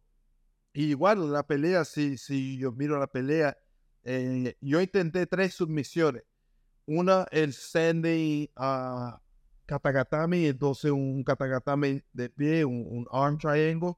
Y 0.71 0.85
igual 0.85 1.33
la 1.33 1.45
pelea, 1.45 1.83
si, 1.83 2.17
si 2.17 2.57
yo 2.57 2.71
miro 2.71 2.97
la 2.97 3.07
pelea, 3.07 3.57
eh, 4.05 4.55
yo 4.61 4.79
intenté 4.79 5.27
tres 5.27 5.55
submisiones. 5.55 6.23
Una, 6.85 7.27
el 7.31 7.51
standing 7.51 8.47
uh, 8.55 9.17
katagatame, 9.65 10.47
entonces 10.47 10.91
un 10.91 11.23
katagatame 11.23 12.03
de 12.13 12.29
pie, 12.29 12.65
un, 12.65 13.05
arm 13.11 13.37
triangle. 13.37 13.93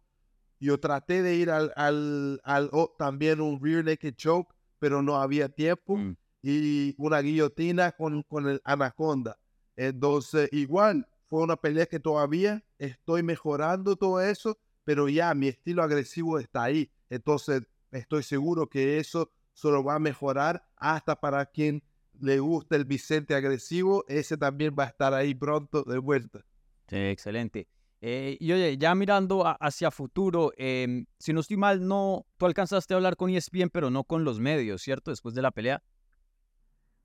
Yo 0.60 0.80
traté 0.80 1.22
de 1.22 1.36
ir 1.36 1.50
al, 1.50 1.74
al, 1.76 2.40
al 2.44 2.70
también 2.98 3.42
un 3.42 3.62
rear 3.62 3.84
naked 3.84 4.16
choke, 4.16 4.54
pero 4.80 5.02
no 5.02 5.22
había 5.22 5.50
tiempo. 5.50 5.98
Mm. 5.98 6.16
Y 6.42 6.96
una 6.98 7.20
guillotina 7.20 7.94
con, 7.94 8.24
con 8.24 8.48
el 8.50 8.62
anaconda. 8.66 9.40
Entonces, 9.76 10.50
igual, 10.52 11.08
fue 11.28 11.42
una 11.42 11.56
pelea 11.56 11.86
que 11.86 12.00
todavía 12.00 12.64
estoy 12.78 13.24
mejorando 13.24 13.96
todo 13.96 14.22
eso, 14.22 14.58
pero 14.84 15.10
ya 15.10 15.34
mi 15.34 15.48
estilo 15.48 15.82
agresivo 15.84 16.38
está 16.38 16.64
ahí. 16.64 16.92
Entonces, 17.10 17.64
estoy 17.92 18.24
seguro 18.24 18.70
que 18.70 19.00
eso 19.00 19.32
solo 19.54 19.84
va 19.84 19.96
a 19.96 20.00
mejorar 20.00 20.68
hasta 20.76 21.20
para 21.20 21.46
quien 21.46 21.84
le 22.20 22.40
gusta 22.40 22.76
el 22.76 22.86
Vicente 22.86 23.36
agresivo, 23.36 24.04
ese 24.08 24.38
también 24.38 24.76
va 24.78 24.86
a 24.86 24.88
estar 24.88 25.14
ahí 25.14 25.34
pronto 25.34 25.84
de 25.84 25.98
vuelta. 25.98 26.46
Sí, 26.88 26.98
excelente. 26.98 27.68
Eh, 28.02 28.36
y 28.40 28.52
oye, 28.52 28.78
ya 28.78 28.94
mirando 28.96 29.44
hacia 29.62 29.90
futuro, 29.90 30.52
em, 30.58 31.06
si 31.20 31.32
no 31.32 31.40
estoy 31.40 31.56
mal, 31.56 31.88
no, 31.88 32.26
tú 32.38 32.46
alcanzaste 32.46 32.94
a 32.94 32.98
hablar 32.98 33.16
con 33.16 33.30
ESPN, 33.30 33.70
pero 33.70 33.90
no 33.90 34.04
con 34.04 34.26
los 34.26 34.40
medios, 34.42 34.82
¿cierto? 34.82 35.10
Después 35.10 35.34
de 35.36 35.42
la 35.42 35.52
pelea. 35.52 35.82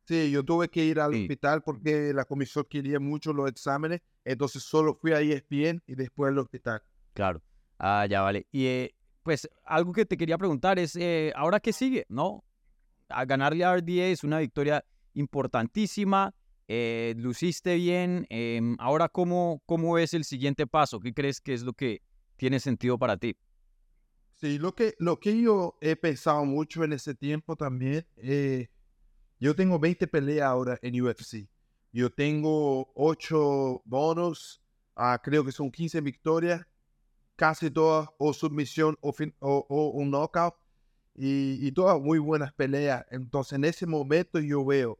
Sí, 0.08 0.30
yo 0.30 0.42
tuve 0.42 0.68
que 0.68 0.84
ir 0.84 0.98
al 0.98 1.14
hospital 1.14 1.62
porque 1.62 2.12
la 2.12 2.24
comisión 2.24 2.66
quería 2.68 2.98
mucho 2.98 3.32
los 3.32 3.48
exámenes, 3.48 4.00
entonces 4.24 4.62
solo 4.62 4.94
fui 4.94 5.12
a 5.12 5.20
ESPN 5.20 5.82
y 5.86 5.94
después 5.94 6.30
al 6.32 6.38
hospital. 6.38 6.82
Claro, 7.12 7.42
ah, 7.78 8.06
ya 8.06 8.22
vale. 8.22 8.48
Y 8.50 8.66
eh, 8.66 8.94
pues 9.22 9.48
algo 9.64 9.92
que 9.92 10.04
te 10.06 10.16
quería 10.16 10.38
preguntar 10.38 10.78
es, 10.78 10.96
eh, 10.96 11.32
¿ahora 11.36 11.60
qué 11.60 11.72
sigue? 11.72 12.06
¿No? 12.08 12.42
A 13.08 13.24
ganarle 13.24 13.64
a 13.64 13.76
RDA 13.76 14.06
es 14.06 14.24
una 14.24 14.38
victoria 14.38 14.84
importantísima, 15.18 16.34
eh, 16.68 17.14
luciste 17.16 17.74
bien. 17.76 18.26
Em, 18.28 18.76
ahora, 18.78 19.08
¿cómo, 19.08 19.62
¿cómo 19.66 19.98
es 19.98 20.14
el 20.14 20.24
siguiente 20.24 20.66
paso? 20.66 21.00
¿Qué 21.00 21.14
crees 21.14 21.40
que 21.40 21.54
es 21.54 21.62
lo 21.62 21.72
que 21.72 22.02
tiene 22.36 22.60
sentido 22.60 22.98
para 22.98 23.16
ti? 23.16 23.36
Sí, 24.34 24.58
lo 24.58 24.74
que, 24.74 24.94
lo 24.98 25.18
que 25.18 25.40
yo 25.40 25.76
he 25.80 25.96
pensado 25.96 26.44
mucho 26.44 26.84
en 26.84 26.92
ese 26.92 27.14
tiempo 27.14 27.56
también, 27.56 28.06
eh, 28.16 28.68
yo 29.40 29.56
tengo 29.56 29.78
20 29.78 30.06
peleas 30.06 30.46
ahora 30.46 30.78
en 30.82 31.00
UFC. 31.00 31.48
Yo 31.90 32.10
tengo 32.10 32.92
8 32.94 33.82
bonos, 33.84 34.62
ah, 34.94 35.20
creo 35.22 35.44
que 35.44 35.52
son 35.52 35.70
15 35.70 36.00
victorias, 36.02 36.66
casi 37.34 37.70
todas 37.70 38.08
o 38.18 38.32
submisión 38.32 38.96
o, 39.00 39.92
un 39.94 40.10
knockout 40.10 40.54
y, 41.14 41.66
y, 41.66 41.72
todas 41.72 41.98
muy 42.00 42.18
buenas 42.18 42.52
peleas. 42.52 43.06
Entonces 43.10 43.54
en 43.54 43.64
ese 43.64 43.86
momento 43.86 44.38
yo 44.38 44.64
veo 44.64 44.98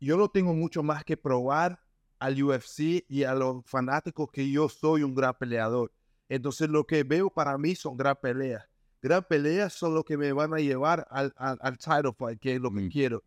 yo 0.00 0.16
no 0.16 0.28
tengo 0.28 0.54
mucho 0.54 0.82
más 0.82 1.04
que 1.04 1.16
probar 1.16 1.80
al 2.18 2.42
UFC 2.42 3.04
y 3.08 3.24
a 3.24 3.34
los 3.34 3.64
fanáticos 3.66 4.30
que 4.30 4.50
yo 4.50 4.68
soy 4.68 5.02
un 5.02 5.14
gran 5.14 5.34
peleador. 5.38 5.92
Entonces 6.28 6.68
lo 6.68 6.86
que 6.86 7.02
veo 7.02 7.30
para 7.30 7.56
mí 7.58 7.74
son 7.74 7.96
gran 7.96 8.16
peleas. 8.20 8.64
Gran 9.02 9.24
peleas 9.24 9.72
son 9.72 9.94
lo 9.94 10.04
que 10.04 10.16
me 10.16 10.32
van 10.32 10.54
a 10.54 10.58
llevar 10.58 11.06
al, 11.10 11.32
al, 11.36 11.78
title 11.78 12.12
fight, 12.16 12.38
que 12.38 12.54
es 12.54 12.60
lo 12.60 12.70
que 12.70 12.82
mm. 12.82 12.90
quiero. 12.90 13.24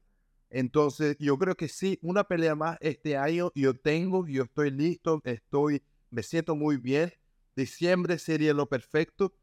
Entonces 0.49 1.17
yo 1.19 1.37
creo 1.37 1.55
que 1.55 1.67
sí, 1.67 1.97
una 2.03 2.23
pelea 2.23 2.53
más 2.53 2.77
este 2.79 3.17
año 3.17 3.51
yo 3.55 3.73
tengo, 3.75 4.27
yo 4.27 4.43
estoy 4.43 4.69
listo, 4.69 5.19
estoy, 5.23 5.81
me 6.11 6.21
siento 6.21 6.55
muy 6.55 6.77
bien. 6.77 7.11
Diciembre 7.55 8.19
sería 8.19 8.53
lo 8.53 8.69
perfecto. 8.69 9.33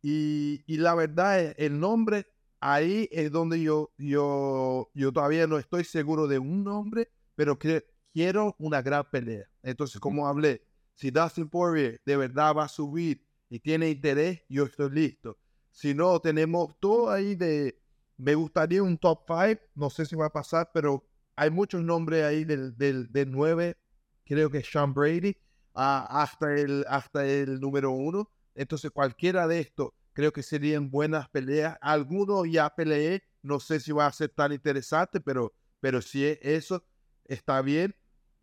Y, 0.00 0.62
y 0.66 0.78
la 0.78 0.94
verdad, 0.94 1.54
el 1.56 1.78
nombre 1.78 2.26
ahí 2.62 3.08
es 3.10 3.30
donde 3.32 3.60
yo, 3.60 3.92
yo, 3.98 4.90
yo 4.94 5.12
todavía 5.12 5.46
no 5.46 5.58
estoy 5.58 5.84
seguro 5.84 6.28
de 6.28 6.38
un 6.38 6.62
nombre, 6.62 7.10
pero 7.34 7.58
que, 7.58 7.84
quiero 8.12 8.54
una 8.58 8.82
gran 8.82 9.08
pelea. 9.10 9.44
Entonces, 9.62 10.00
como 10.00 10.28
hablé, 10.28 10.62
si 10.94 11.10
Dustin 11.10 11.48
Poirier 11.48 12.00
de 12.04 12.16
verdad 12.16 12.54
va 12.56 12.64
a 12.64 12.68
subir 12.68 13.26
y 13.48 13.58
tiene 13.58 13.90
interés, 13.90 14.42
yo 14.48 14.64
estoy 14.64 14.90
listo. 14.90 15.38
Si 15.70 15.94
no, 15.94 16.20
tenemos 16.20 16.78
todo 16.78 17.10
ahí 17.10 17.34
de, 17.34 17.80
me 18.16 18.34
gustaría 18.34 18.82
un 18.82 18.98
top 18.98 19.24
5, 19.26 19.60
no 19.74 19.90
sé 19.90 20.06
si 20.06 20.14
va 20.14 20.26
a 20.26 20.32
pasar, 20.32 20.70
pero 20.72 21.04
hay 21.34 21.50
muchos 21.50 21.82
nombres 21.82 22.24
ahí 22.24 22.44
del, 22.44 22.76
del, 22.76 23.30
9, 23.30 23.76
creo 24.24 24.50
que 24.50 24.62
Sean 24.62 24.94
Brady, 24.94 25.36
ah, 25.74 26.06
hasta, 26.22 26.54
el, 26.54 26.84
hasta 26.88 27.26
el 27.26 27.58
número 27.60 27.90
1. 27.90 28.30
Entonces, 28.54 28.90
cualquiera 28.90 29.48
de 29.48 29.60
estos 29.60 29.92
creo 30.12 30.32
que 30.32 30.42
serían 30.42 30.90
buenas 30.90 31.28
peleas. 31.28 31.76
Algunos 31.80 32.50
ya 32.50 32.70
peleé, 32.74 33.22
no 33.42 33.60
sé 33.60 33.80
si 33.80 33.92
va 33.92 34.06
a 34.06 34.12
ser 34.12 34.30
tan 34.30 34.52
interesante, 34.52 35.20
pero, 35.20 35.52
pero 35.80 36.00
si 36.02 36.24
es 36.24 36.38
eso, 36.42 36.84
está 37.24 37.62
bien. 37.62 37.94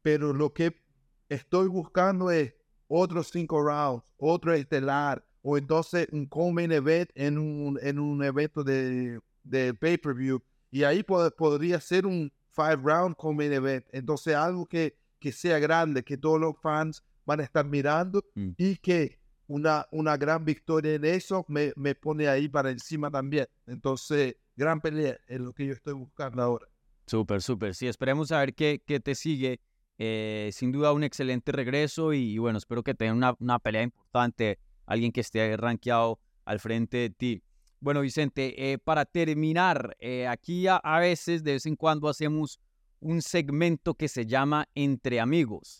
Pero 0.02 0.34
lo 0.34 0.54
que 0.54 0.82
estoy 1.28 1.68
buscando 1.68 2.32
es 2.32 2.54
otros 2.88 3.30
cinco 3.32 3.62
rounds, 3.62 4.04
otro 4.18 4.54
estelar, 4.54 5.26
o 5.42 5.58
entonces 5.58 6.08
un 6.12 6.26
common 6.26 6.72
event 6.72 7.10
en 7.16 7.38
un, 7.38 7.80
en 7.82 8.00
un 8.00 8.24
evento 8.24 8.64
de, 8.64 9.20
de 9.44 9.74
pay-per-view. 9.74 10.42
Y 10.72 10.84
ahí 10.84 11.04
podría 11.04 11.80
ser 11.80 12.06
un 12.06 12.32
five 12.52 12.78
round 12.78 13.16
common 13.16 13.54
event. 13.54 13.86
Entonces 13.92 14.36
algo 14.36 14.66
que, 14.66 14.98
que 15.20 15.32
sea 15.32 15.60
grande, 15.60 16.04
que 16.04 16.18
todos 16.18 16.40
los 16.40 16.56
fans 16.62 17.04
van 17.26 17.40
a 17.40 17.44
estar 17.44 17.66
mirando 17.66 18.24
mm. 18.36 18.50
y 18.58 18.78
que 18.78 19.20
una, 19.50 19.88
una 19.92 20.16
gran 20.16 20.46
victoria 20.46 20.94
en 20.94 21.06
eso 21.06 21.44
me, 21.50 21.74
me 21.76 21.96
pone 21.96 22.28
ahí 22.28 22.48
para 22.48 22.70
encima 22.70 23.10
también. 23.10 23.48
Entonces, 23.66 24.36
gran 24.56 24.80
pelea 24.80 25.18
es 25.28 25.40
lo 25.40 25.54
que 25.54 25.66
yo 25.66 25.74
estoy 25.74 25.94
buscando 25.94 26.42
ahora. 26.42 26.68
Súper, 27.08 27.42
súper. 27.42 27.74
Sí, 27.74 27.88
esperemos 27.88 28.32
a 28.32 28.40
ver 28.40 28.54
qué, 28.54 28.82
qué 28.86 29.00
te 29.00 29.16
sigue. 29.16 29.60
Eh, 29.98 30.52
sin 30.54 30.72
duda 30.72 30.94
un 30.94 31.04
excelente 31.04 31.52
regreso 31.52 32.14
y, 32.14 32.38
bueno, 32.38 32.60
espero 32.60 32.84
que 32.84 32.94
tenga 32.94 33.14
una, 33.14 33.36
una, 33.40 33.60
pelea 33.60 33.82
importante, 33.82 34.60
alguien 34.86 35.12
que 35.12 35.22
esté 35.22 35.58
rankeado 35.58 36.20
al 36.46 36.60
frente 36.60 36.98
de 36.98 37.10
ti. 37.10 37.44
Bueno, 37.82 38.02
Vicente, 38.02 38.72
eh, 38.72 38.78
para 38.78 39.04
terminar, 39.06 39.98
eh, 40.00 40.28
aquí 40.28 40.68
a, 40.68 40.78
a, 40.78 41.00
veces, 41.00 41.44
de 41.44 41.54
vez 41.54 41.66
en 41.66 41.76
cuando, 41.76 42.08
hacemos 42.08 42.60
un 43.00 43.22
segmento 43.22 43.96
que 43.96 44.08
se 44.08 44.26
llama 44.26 44.70
Entre 44.76 45.20
Amigos. 45.20 45.78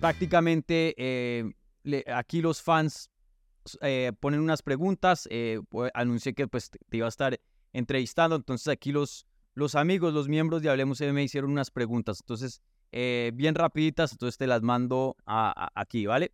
Prácticamente 0.00 0.94
eh, 0.96 1.52
aquí 2.12 2.40
los 2.40 2.62
fans 2.62 3.10
eh, 3.82 4.12
ponen 4.18 4.40
unas 4.40 4.62
preguntas. 4.62 5.28
Eh, 5.30 5.60
pues, 5.68 5.90
anuncié 5.94 6.34
que 6.34 6.48
pues, 6.48 6.70
te 6.70 6.96
iba 6.96 7.06
a 7.06 7.08
estar 7.08 7.38
entrevistando. 7.72 8.36
Entonces 8.36 8.68
aquí 8.68 8.92
los, 8.92 9.26
los 9.54 9.74
amigos, 9.74 10.14
los 10.14 10.28
miembros 10.28 10.62
de 10.62 10.70
Hablemos 10.70 11.00
me 11.00 11.22
hicieron 11.22 11.50
unas 11.50 11.70
preguntas. 11.70 12.18
Entonces, 12.20 12.62
bien 12.90 13.54
rapiditas. 13.54 14.12
Entonces 14.12 14.38
te 14.38 14.46
las 14.46 14.62
mando 14.62 15.16
aquí, 15.26 16.06
¿vale? 16.06 16.32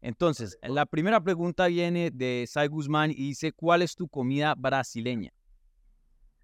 Entonces, 0.00 0.56
la 0.62 0.86
primera 0.86 1.20
pregunta 1.20 1.66
viene 1.66 2.12
de 2.12 2.44
Sai 2.46 2.68
Guzmán 2.68 3.10
y 3.10 3.14
dice, 3.14 3.50
¿cuál 3.50 3.82
es 3.82 3.96
tu 3.96 4.08
comida 4.08 4.54
brasileña 4.54 5.32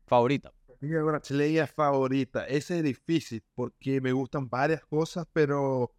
favorita? 0.07 0.53
Comida 0.67 1.03
brasileña 1.05 1.69
favorita. 1.69 2.49
Ese 2.49 2.79
es 2.79 2.83
difícil 2.83 3.45
porque 3.55 4.01
me 4.01 4.11
gustan 4.11 4.49
varias 4.49 4.85
cosas, 4.87 5.25
pero 5.33 5.93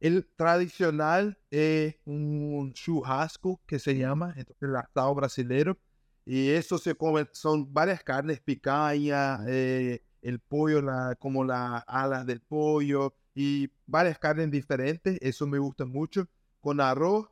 el 0.00 0.26
tradicional 0.36 1.38
es 1.50 1.96
un 2.04 2.72
churrasco 2.72 3.60
que 3.66 3.78
se 3.78 3.96
llama, 3.96 4.34
entonces 4.36 4.62
el 4.62 4.76
asado 4.76 5.14
brasileño. 5.14 5.78
Y 6.24 6.50
eso 6.50 6.78
se 6.78 6.94
come, 6.94 7.28
son 7.32 7.72
varias 7.72 8.02
carnes, 8.02 8.40
picaña, 8.40 9.40
eh, 9.48 10.02
el 10.22 10.38
pollo, 10.40 10.82
la, 10.82 11.16
como 11.18 11.44
las 11.44 11.82
alas 11.86 12.26
del 12.26 12.40
pollo 12.40 13.14
y 13.34 13.70
varias 13.86 14.18
carnes 14.18 14.50
diferentes. 14.50 15.18
Eso 15.20 15.46
me 15.46 15.58
gusta 15.58 15.86
mucho. 15.86 16.28
Con 16.60 16.80
arroz, 16.80 17.28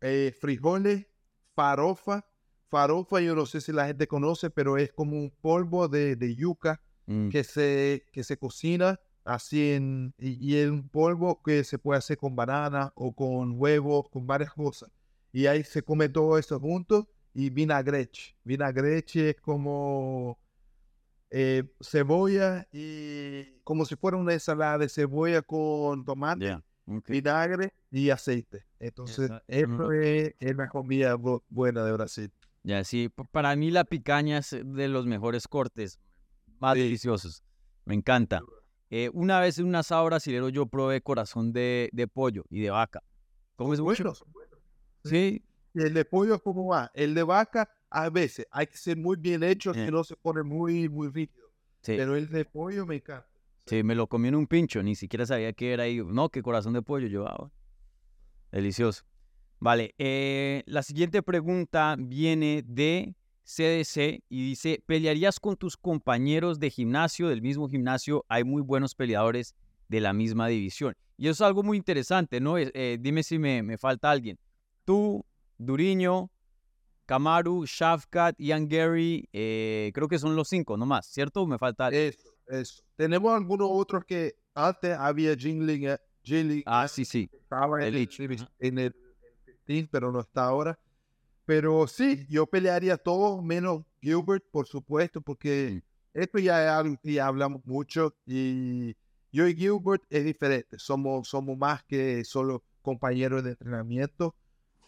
eh, 0.00 0.34
frijoles, 0.38 1.06
farofa. 1.54 2.26
Farofa, 2.68 3.20
yo 3.20 3.34
no 3.34 3.46
sé 3.46 3.60
si 3.60 3.72
la 3.72 3.86
gente 3.86 4.06
conoce, 4.06 4.50
pero 4.50 4.78
es 4.78 4.92
como 4.92 5.16
un 5.16 5.30
polvo 5.30 5.88
de, 5.88 6.16
de 6.16 6.34
yuca 6.34 6.80
Mm, 7.06 7.30
que 7.30 7.44
se, 7.44 8.06
que 8.12 8.22
se 8.22 8.36
cocina 8.36 9.00
así 9.24 9.72
en, 9.72 10.14
y, 10.18 10.30
y 10.54 10.56
es 10.58 10.68
un 10.70 10.88
polvo 10.88 11.42
que 11.42 11.64
se 11.64 11.78
puede 11.78 11.98
hacer 11.98 12.16
con 12.18 12.34
banana 12.36 12.92
o 12.96 13.12
con 13.14 13.54
huevos, 13.60 14.08
con 14.10 14.26
varias 14.26 14.52
cosas. 14.52 14.90
Y 15.32 15.46
ahí 15.46 15.64
se 15.64 15.82
come 15.82 16.08
todo 16.08 16.38
eso 16.38 16.58
junto 16.60 17.08
y 17.34 17.50
vinagreche. 17.50 18.36
Vinagreche 18.44 19.30
es 19.30 19.40
como 19.40 20.38
eh, 21.30 21.64
cebolla 21.80 22.68
y 22.72 23.58
como 23.64 23.84
si 23.86 23.96
fuera 23.96 24.16
una 24.18 24.34
ensalada 24.34 24.78
de 24.78 24.88
cebolla 24.88 25.40
con 25.42 26.04
tomate, 26.04 26.58
vinagre 27.08 27.72
y 27.90 28.10
aceite. 28.10 28.66
Entonces, 28.78 29.26
Esa- 29.30 29.42
eso 29.46 29.92
es, 29.92 30.34
es 30.40 30.56
la 30.56 30.68
comida 30.68 31.14
bu- 31.16 31.42
buena 31.48 31.84
de 31.84 31.92
Brasil. 31.92 32.30
Ya, 32.64 32.84
sí, 32.84 33.08
para 33.30 33.56
mí 33.56 33.70
la 33.70 33.84
picaña 33.84 34.38
es 34.38 34.50
de 34.50 34.88
los 34.88 35.06
mejores 35.06 35.48
cortes, 35.48 35.98
más 36.58 36.74
Sí. 36.74 36.80
deliciosos. 36.82 37.42
Me 37.84 37.94
encanta. 37.94 38.42
Eh, 38.94 39.08
una 39.14 39.40
vez 39.40 39.58
en 39.58 39.64
un 39.64 39.74
asado 39.74 40.04
brasilero 40.04 40.50
yo 40.50 40.66
probé 40.66 41.00
corazón 41.00 41.50
de, 41.50 41.88
de 41.94 42.06
pollo 42.06 42.44
y 42.50 42.60
de 42.60 42.68
vaca. 42.68 43.02
¿Cómo 43.56 43.72
es? 43.72 43.80
Bueno. 43.80 44.12
Sí, 45.02 45.42
Y 45.72 45.80
el 45.82 45.94
de 45.94 46.04
pollo, 46.04 46.38
¿cómo 46.42 46.66
va? 46.66 46.90
El 46.92 47.14
de 47.14 47.22
vaca, 47.22 47.70
a 47.88 48.10
veces 48.10 48.46
hay 48.50 48.66
que 48.66 48.76
ser 48.76 48.98
muy 48.98 49.16
bien 49.16 49.42
hecho, 49.42 49.70
Eh. 49.74 49.86
si 49.86 49.90
no 49.90 50.04
se 50.04 50.14
pone 50.14 50.42
muy, 50.42 50.90
muy 50.90 51.08
rígido. 51.08 51.46
sí, 51.80 51.94
Pero 51.96 52.16
el 52.16 52.28
de 52.28 52.44
pollo 52.44 52.84
me 52.84 52.96
encanta. 52.96 53.26
sí, 53.64 53.82
me 53.82 53.94
lo 53.94 54.06
comí 54.08 54.28
en 54.28 54.34
un 54.34 54.46
pincho, 54.46 54.82
ni 54.82 54.94
siquiera 54.94 55.24
sabía 55.24 55.54
que 55.54 55.72
era 55.72 55.84
ahí. 55.84 56.02
No, 56.04 56.28
que 56.28 56.42
corazón 56.42 56.74
de 56.74 56.82
pollo 56.82 57.06
yo, 57.06 57.26
ah. 57.26 57.50
Delicioso. 58.50 59.04
Vale, 59.58 59.94
eh, 59.96 60.64
la 60.66 60.82
siguiente 60.82 61.22
pregunta 61.22 61.96
viene 61.98 62.62
de 62.66 63.14
CDC 63.44 64.22
y 64.28 64.48
dice, 64.48 64.82
¿pelearías 64.86 65.40
con 65.40 65.56
tus 65.56 65.76
compañeros 65.76 66.58
de 66.58 66.70
gimnasio, 66.70 67.28
del 67.28 67.42
mismo 67.42 67.68
gimnasio? 67.68 68.24
Hay 68.28 68.44
muy 68.44 68.62
buenos 68.62 68.94
peleadores 68.94 69.54
de 69.88 70.00
la 70.00 70.12
misma 70.12 70.48
división. 70.48 70.94
Y 71.16 71.26
eso 71.28 71.44
es 71.44 71.46
algo 71.46 71.62
muy 71.62 71.76
interesante, 71.76 72.40
¿no? 72.40 72.56
Eh, 72.58 72.98
dime 73.00 73.22
si 73.22 73.38
me, 73.38 73.62
me 73.62 73.78
falta 73.78 74.10
alguien. 74.10 74.38
Tú, 74.84 75.24
Duriño, 75.58 76.30
Kamaru, 77.06 77.64
Shafkat, 77.66 78.36
Ian 78.38 78.68
Gary, 78.68 79.28
eh, 79.32 79.90
creo 79.94 80.08
que 80.08 80.18
son 80.18 80.34
los 80.34 80.48
cinco 80.48 80.76
nomás, 80.76 81.06
¿cierto? 81.06 81.46
Me 81.46 81.58
falta 81.58 81.86
alguien. 81.86 82.08
Eso, 82.08 82.34
eso. 82.48 82.82
Tenemos 82.96 83.34
algunos 83.34 83.68
otros 83.70 84.04
que 84.04 84.34
antes 84.54 84.96
había 84.96 85.36
Jingling, 85.36 85.88
eh, 85.88 85.98
Jingling, 86.22 86.62
Ah, 86.66 86.88
sí, 86.88 87.04
sí. 87.04 87.28
estaba 87.32 87.86
en 87.86 87.94
el, 87.94 88.08
en 88.60 88.78
el 88.78 88.94
15, 89.66 89.88
pero 89.90 90.10
no 90.12 90.20
está 90.20 90.44
ahora. 90.44 90.78
Pero 91.44 91.86
sí, 91.86 92.26
yo 92.28 92.46
pelearía 92.46 92.96
todo 92.96 93.42
menos 93.42 93.84
Gilbert, 94.00 94.44
por 94.50 94.66
supuesto, 94.66 95.20
porque 95.20 95.82
esto 96.14 96.38
ya 96.38 96.64
es 96.64 96.70
algo 96.70 96.96
que 97.02 97.14
ya 97.14 97.26
hablamos 97.26 97.64
mucho 97.64 98.14
y 98.26 98.96
yo 99.32 99.48
y 99.48 99.54
Gilbert 99.56 100.02
es 100.10 100.24
diferente. 100.24 100.78
Somos, 100.78 101.28
somos 101.28 101.56
más 101.56 101.82
que 101.84 102.24
solo 102.24 102.64
compañeros 102.82 103.42
de 103.44 103.50
entrenamiento. 103.50 104.36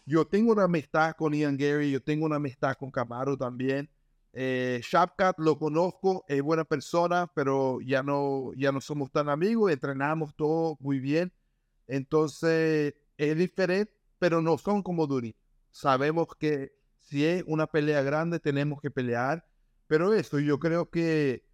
Yo 0.05 0.25
tengo 0.27 0.51
una 0.53 0.65
amistad 0.65 1.15
con 1.17 1.33
Ian 1.33 1.57
Gary, 1.57 1.91
yo 1.91 2.01
tengo 2.01 2.25
una 2.25 2.35
amistad 2.35 2.75
con 2.75 2.91
Camaro 2.91 3.37
también. 3.37 3.89
Eh, 4.33 4.81
Shapcat 4.83 5.39
lo 5.39 5.57
conozco, 5.57 6.25
es 6.27 6.41
buena 6.41 6.65
persona, 6.65 7.31
pero 7.33 7.79
ya 7.81 8.03
no, 8.03 8.51
ya 8.55 8.71
no 8.71 8.81
somos 8.81 9.11
tan 9.11 9.29
amigos, 9.29 9.71
entrenamos 9.71 10.35
todo 10.35 10.77
muy 10.79 10.99
bien. 10.99 11.33
Entonces, 11.87 12.93
es 13.17 13.37
diferente, 13.37 13.93
pero 14.19 14.41
no 14.41 14.57
son 14.57 14.83
como 14.83 15.07
Duri. 15.07 15.35
Sabemos 15.75 16.27
que 16.39 16.71
si 17.01 17.25
es 17.25 17.43
una 17.47 17.67
pelea 17.67 18.01
grande, 18.01 18.39
tenemos 18.39 18.79
que 18.79 18.89
pelear. 18.89 19.45
Pero 19.87 20.13
eso, 20.13 20.39
yo 20.39 20.57
creo 20.57 20.89
que 20.89 21.45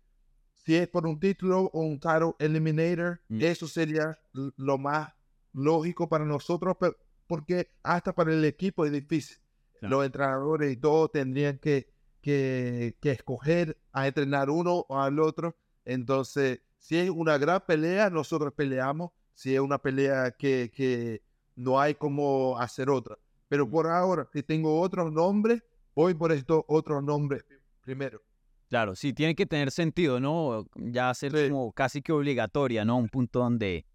si 0.53 0.75
es 0.75 0.87
por 0.87 1.07
un 1.07 1.19
título 1.19 1.71
o 1.73 1.81
un 1.81 1.99
title 1.99 2.33
eliminator, 2.37 3.19
Mm. 3.29 3.41
eso 3.41 3.67
sería 3.67 4.19
lo 4.31 4.77
más 4.77 5.11
lógico 5.53 6.07
para 6.07 6.23
nosotros, 6.23 6.77
pero- 6.79 6.95
porque 7.25 7.71
hasta 7.81 8.13
para 8.13 8.31
el 8.31 8.45
equipo 8.45 8.85
es 8.85 8.91
difícil. 8.91 9.37
Claro. 9.79 9.95
Los 9.97 10.05
entrenadores 10.05 10.71
y 10.71 10.77
todos 10.77 11.11
tendrían 11.11 11.57
que, 11.57 11.91
que, 12.21 12.95
que 13.01 13.09
escoger 13.11 13.75
a 13.91 14.07
entrenar 14.07 14.51
uno 14.51 14.85
o 14.87 14.99
al 14.99 15.17
otro. 15.19 15.57
Entonces, 15.83 16.59
si 16.77 16.95
es 16.99 17.09
una 17.09 17.39
gran 17.39 17.61
pelea, 17.65 18.11
nosotros 18.11 18.53
peleamos. 18.53 19.09
Si 19.33 19.55
es 19.55 19.61
una 19.61 19.79
pelea 19.79 20.29
que, 20.37 20.71
que 20.71 21.23
no 21.55 21.79
hay 21.79 21.95
como 21.95 22.59
hacer 22.59 22.91
otra. 22.91 23.17
Pero 23.51 23.69
por 23.69 23.85
ahora, 23.85 24.29
si 24.31 24.43
tengo 24.43 24.79
otros 24.79 25.11
nombres, 25.11 25.61
voy 25.93 26.13
por 26.13 26.31
estos 26.31 26.63
otros 26.69 27.03
nombres 27.03 27.43
primero. 27.81 28.21
Claro, 28.69 28.95
sí, 28.95 29.11
tiene 29.11 29.35
que 29.35 29.45
tener 29.45 29.71
sentido, 29.71 30.21
¿no? 30.21 30.65
Ya 30.75 31.13
ser 31.13 31.33
Sí. 31.35 31.49
como 31.49 31.73
casi 31.73 32.01
que 32.01 32.13
obligatoria, 32.13 32.85
¿no? 32.85 32.95
Un 32.95 33.09
punto 33.09 33.39
donde, 33.39 33.85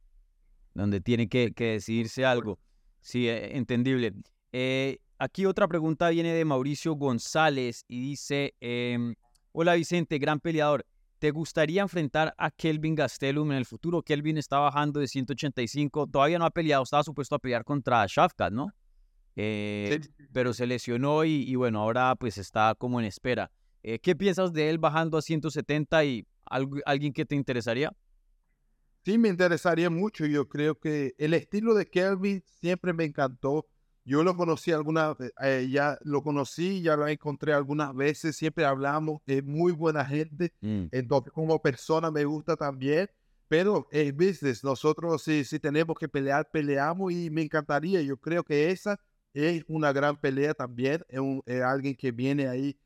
donde 0.75 1.01
tiene 1.01 1.27
que, 1.31 1.53
que 1.55 1.73
decidirse 1.73 2.27
algo. 2.27 2.59
Sí, 3.01 3.29
eh, 3.31 3.57
entendible. 3.57 4.13
Eh, 4.53 4.99
aquí 5.19 5.47
otra 5.47 5.67
pregunta 5.69 6.11
viene 6.11 6.35
de 6.35 6.45
Mauricio 6.45 6.93
González 6.93 7.87
y 7.89 8.03
dice, 8.03 8.55
em, 8.61 9.15
hola 9.53 9.73
Vicente, 9.73 10.19
gran 10.19 10.39
peleador. 10.39 10.85
¿Te 11.19 11.31
gustaría 11.31 11.81
enfrentar 11.81 12.35
a 12.37 12.51
Kelvin 12.51 12.95
Gastelum 12.95 13.53
en 13.53 13.57
el 13.57 13.65
futuro? 13.65 14.03
Kelvin 14.03 14.37
está 14.37 14.59
bajando 14.59 15.01
de 15.01 15.09
185, 15.09 16.09
todavía 16.09 16.39
no 16.39 16.45
ha 16.45 16.51
peleado, 16.51 16.83
estaba 16.83 17.03
supuesto 17.03 17.37
a 17.37 17.39
pelear 17.39 17.65
contra 17.65 18.05
Shafkat, 18.07 18.53
¿no? 18.53 18.69
Eh, 19.37 20.01
Sí. 20.03 20.11
pero 20.33 20.53
se 20.55 20.67
lesionó 20.67 21.25
y, 21.25 21.43
y 21.49 21.55
bueno, 21.57 21.81
ahora 21.81 22.15
pues 22.17 22.39
está 22.39 22.75
como 22.77 22.99
en 23.01 23.07
espera. 23.07 23.51
Eh, 23.83 23.99
¿Qué 24.01 24.17
piensas 24.17 24.53
de 24.53 24.69
él 24.71 24.79
bajando 24.79 25.17
a 25.19 25.23
170 25.23 26.05
y 26.05 26.27
algo- 26.45 26.81
alguien 26.87 27.13
que 27.13 27.25
te 27.25 27.35
interesaría? 27.37 27.93
Sí, 29.05 29.19
me 29.19 29.29
interesaría 29.29 29.89
mucho. 29.89 30.27
Yo 30.27 30.49
creo 30.49 30.79
que 30.79 31.15
el 31.19 31.35
estilo 31.35 31.75
de 31.75 31.87
Kelvin 31.87 32.43
siempre 32.45 32.93
me 32.93 33.05
encantó. 33.05 33.67
Yo 34.05 34.23
lo 34.23 34.37
conocí 34.37 34.73
algunas 34.73 35.17
eh, 35.43 35.69
ya 35.71 35.99
lo 36.03 36.23
conocí, 36.23 36.81
ya 36.83 36.97
lo 36.97 37.07
encontré 37.09 37.53
algunas 37.53 37.93
veces, 37.95 38.37
siempre 38.37 38.65
hablamos, 38.65 39.21
es 39.27 39.43
muy 39.45 39.73
buena 39.73 40.05
gente. 40.05 40.53
Mm, 40.61 40.85
Entonces, 40.93 41.33
como 41.33 41.61
persona 41.61 42.11
me 42.11 42.25
gusta 42.25 42.57
también, 42.57 43.09
pero 43.49 43.87
es 43.91 44.13
business. 44.15 44.63
Nosotros, 44.65 45.23
si, 45.23 45.45
si 45.45 45.59
tenemos 45.59 45.97
que 45.99 46.09
pelear, 46.09 46.49
peleamos 46.53 47.13
y 47.13 47.31
me 47.31 47.43
encantaría. 47.43 48.01
Yo 48.03 48.17
creo 48.17 48.45
que 48.45 48.71
esa 48.71 48.97
es 49.45 49.65
una 49.69 49.93
gran 49.93 50.17
pelea 50.21 50.55
también. 50.55 51.05
Es, 51.09 51.19
un- 51.21 51.43
es 51.47 51.63
alguien 51.63 51.95
que 51.95 52.13
viene 52.13 52.49
ahí 52.49 52.79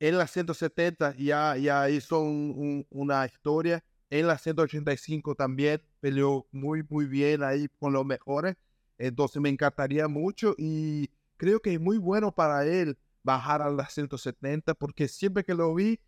en 0.00 0.18
la 0.18 0.26
170, 0.26 1.14
ya, 1.16 1.56
ya 1.56 1.88
hizo 1.90 2.20
un- 2.20 2.54
un- 2.56 2.86
una 2.90 3.24
historia. 3.26 3.84
En 4.10 4.26
la 4.26 4.38
185 4.38 5.34
también 5.34 5.82
peleó 6.00 6.46
muy, 6.52 6.84
muy 6.88 7.06
bien 7.06 7.42
ahí 7.42 7.68
con 7.78 7.92
los 7.92 8.04
mejores. 8.06 8.56
Entonces, 8.98 9.40
me 9.42 9.48
encantaría 9.48 10.08
mucho 10.08 10.54
y 10.58 11.10
creo 11.36 11.60
que 11.60 11.74
es 11.74 11.80
muy 11.80 11.98
bueno 11.98 12.32
para 12.34 12.66
él 12.66 12.98
bajar 13.22 13.62
a 13.62 13.70
las 13.70 13.92
170 13.94 14.74
porque 14.74 15.08
siempre 15.08 15.44
que 15.44 15.54
lo 15.54 15.74
vi 15.74 15.98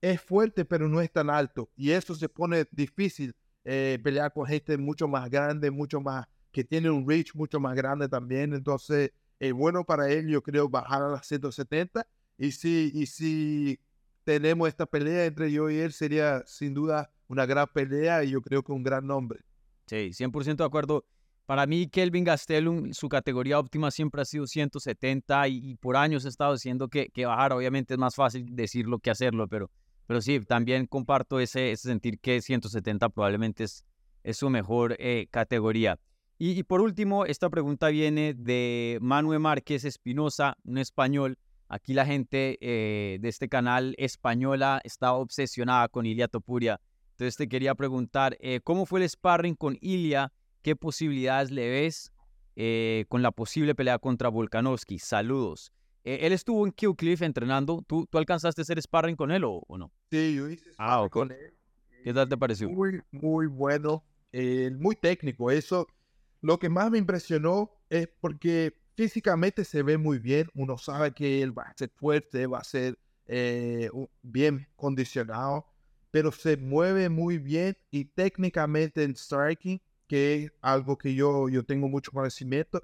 es 0.00 0.20
fuerte 0.20 0.64
pero 0.64 0.88
no 0.88 1.00
es 1.00 1.10
tan 1.12 1.30
alto 1.30 1.70
y 1.76 1.90
eso 1.92 2.14
se 2.14 2.28
pone 2.28 2.66
difícil 2.72 3.34
eh, 3.64 3.98
pelear 4.02 4.32
con 4.32 4.46
gente 4.46 4.76
mucho 4.78 5.08
más 5.08 5.30
grande, 5.30 5.70
mucho 5.70 6.00
más 6.00 6.26
que 6.56 6.64
tiene 6.64 6.88
un 6.88 7.06
reach 7.06 7.34
mucho 7.34 7.60
más 7.60 7.76
grande 7.76 8.08
también, 8.08 8.54
entonces 8.54 9.10
es 9.38 9.52
bueno 9.52 9.84
para 9.84 10.10
él 10.10 10.26
yo 10.26 10.42
creo 10.42 10.70
bajar 10.70 11.02
a 11.02 11.08
las 11.08 11.26
170 11.26 12.06
y 12.38 12.50
si, 12.50 12.90
y 12.94 13.04
si 13.04 13.78
tenemos 14.24 14.66
esta 14.66 14.86
pelea 14.86 15.26
entre 15.26 15.52
yo 15.52 15.68
y 15.68 15.76
él 15.76 15.92
sería 15.92 16.42
sin 16.46 16.72
duda 16.72 17.12
una 17.28 17.44
gran 17.44 17.66
pelea 17.70 18.24
y 18.24 18.30
yo 18.30 18.40
creo 18.40 18.62
que 18.62 18.72
un 18.72 18.82
gran 18.82 19.06
nombre. 19.06 19.40
sí, 19.84 20.12
100% 20.14 20.56
de 20.56 20.64
acuerdo. 20.64 21.04
Para 21.44 21.66
mí, 21.66 21.88
Kelvin 21.88 22.24
Gastelum, 22.24 22.90
su 22.94 23.10
categoría 23.10 23.58
óptima 23.58 23.90
siempre 23.90 24.22
ha 24.22 24.24
sido 24.24 24.46
170 24.46 25.48
y, 25.48 25.58
y 25.58 25.74
por 25.74 25.98
años 25.98 26.24
he 26.24 26.30
estado 26.30 26.54
diciendo 26.54 26.88
que, 26.88 27.10
que 27.10 27.26
bajar, 27.26 27.52
obviamente 27.52 27.92
es 27.92 27.98
más 27.98 28.14
fácil 28.14 28.46
decirlo 28.56 28.98
que 28.98 29.10
hacerlo, 29.10 29.46
pero, 29.46 29.70
pero 30.06 30.22
sí, 30.22 30.40
también 30.40 30.86
comparto 30.86 31.38
ese, 31.38 31.72
ese 31.72 31.88
sentir 31.88 32.18
que 32.18 32.40
170 32.40 33.10
probablemente 33.10 33.64
es, 33.64 33.84
es 34.24 34.38
su 34.38 34.48
mejor 34.48 34.96
eh, 34.98 35.28
categoría. 35.30 35.98
Y, 36.38 36.50
y 36.58 36.62
por 36.64 36.80
último, 36.82 37.24
esta 37.24 37.48
pregunta 37.48 37.88
viene 37.88 38.34
de 38.34 38.98
Manuel 39.00 39.40
Márquez 39.40 39.84
Espinosa, 39.84 40.56
un 40.64 40.78
español. 40.78 41.38
Aquí 41.68 41.94
la 41.94 42.04
gente 42.04 42.58
eh, 42.60 43.18
de 43.20 43.28
este 43.28 43.48
canal 43.48 43.94
española 43.98 44.80
está 44.84 45.14
obsesionada 45.14 45.88
con 45.88 46.04
Ilia 46.06 46.28
Topuria. 46.28 46.80
Entonces 47.12 47.36
te 47.36 47.48
quería 47.48 47.74
preguntar, 47.74 48.36
eh, 48.40 48.60
¿cómo 48.62 48.84
fue 48.84 49.00
el 49.02 49.08
sparring 49.08 49.54
con 49.54 49.78
Ilia? 49.80 50.32
¿Qué 50.62 50.76
posibilidades 50.76 51.50
le 51.50 51.68
ves 51.70 52.12
eh, 52.54 53.06
con 53.08 53.22
la 53.22 53.32
posible 53.32 53.74
pelea 53.74 53.98
contra 53.98 54.28
Volkanovski? 54.28 54.98
Saludos. 54.98 55.72
Él 56.04 56.32
estuvo 56.32 56.64
en 56.64 56.70
Cliff 56.72 57.22
entrenando. 57.22 57.82
¿Tú, 57.84 58.06
¿Tú 58.08 58.18
alcanzaste 58.18 58.60
a 58.60 58.62
hacer 58.62 58.80
sparring 58.80 59.16
con 59.16 59.32
él 59.32 59.42
o, 59.42 59.64
o 59.66 59.76
no? 59.78 59.90
Sí, 60.10 60.36
yo 60.36 60.48
hice 60.48 60.70
Ah, 60.78 60.98
sparring 61.00 61.06
ok. 61.06 61.12
con 61.12 61.32
él 61.32 61.54
¿Qué 62.04 62.14
tal 62.14 62.28
te 62.28 62.36
pareció? 62.36 62.68
Muy, 62.68 63.02
muy 63.10 63.48
bueno, 63.48 64.04
muy 64.78 64.94
técnico. 64.94 65.50
Eso, 65.50 65.88
lo 66.40 66.58
que 66.58 66.68
más 66.68 66.90
me 66.90 66.98
impresionó 66.98 67.70
es 67.88 68.08
porque 68.20 68.74
físicamente 68.96 69.64
se 69.64 69.82
ve 69.82 69.98
muy 69.98 70.18
bien. 70.18 70.48
Uno 70.54 70.78
sabe 70.78 71.12
que 71.12 71.42
él 71.42 71.56
va 71.56 71.64
a 71.64 71.74
ser 71.76 71.90
fuerte, 71.94 72.46
va 72.46 72.58
a 72.58 72.64
ser 72.64 72.98
eh, 73.26 73.90
bien 74.22 74.68
condicionado, 74.76 75.66
pero 76.10 76.32
se 76.32 76.56
mueve 76.56 77.08
muy 77.08 77.38
bien 77.38 77.76
y 77.90 78.06
técnicamente 78.06 79.02
en 79.02 79.14
striking, 79.16 79.80
que 80.06 80.44
es 80.44 80.52
algo 80.62 80.96
que 80.96 81.14
yo, 81.14 81.48
yo 81.48 81.64
tengo 81.64 81.88
mucho 81.88 82.12
conocimiento, 82.12 82.80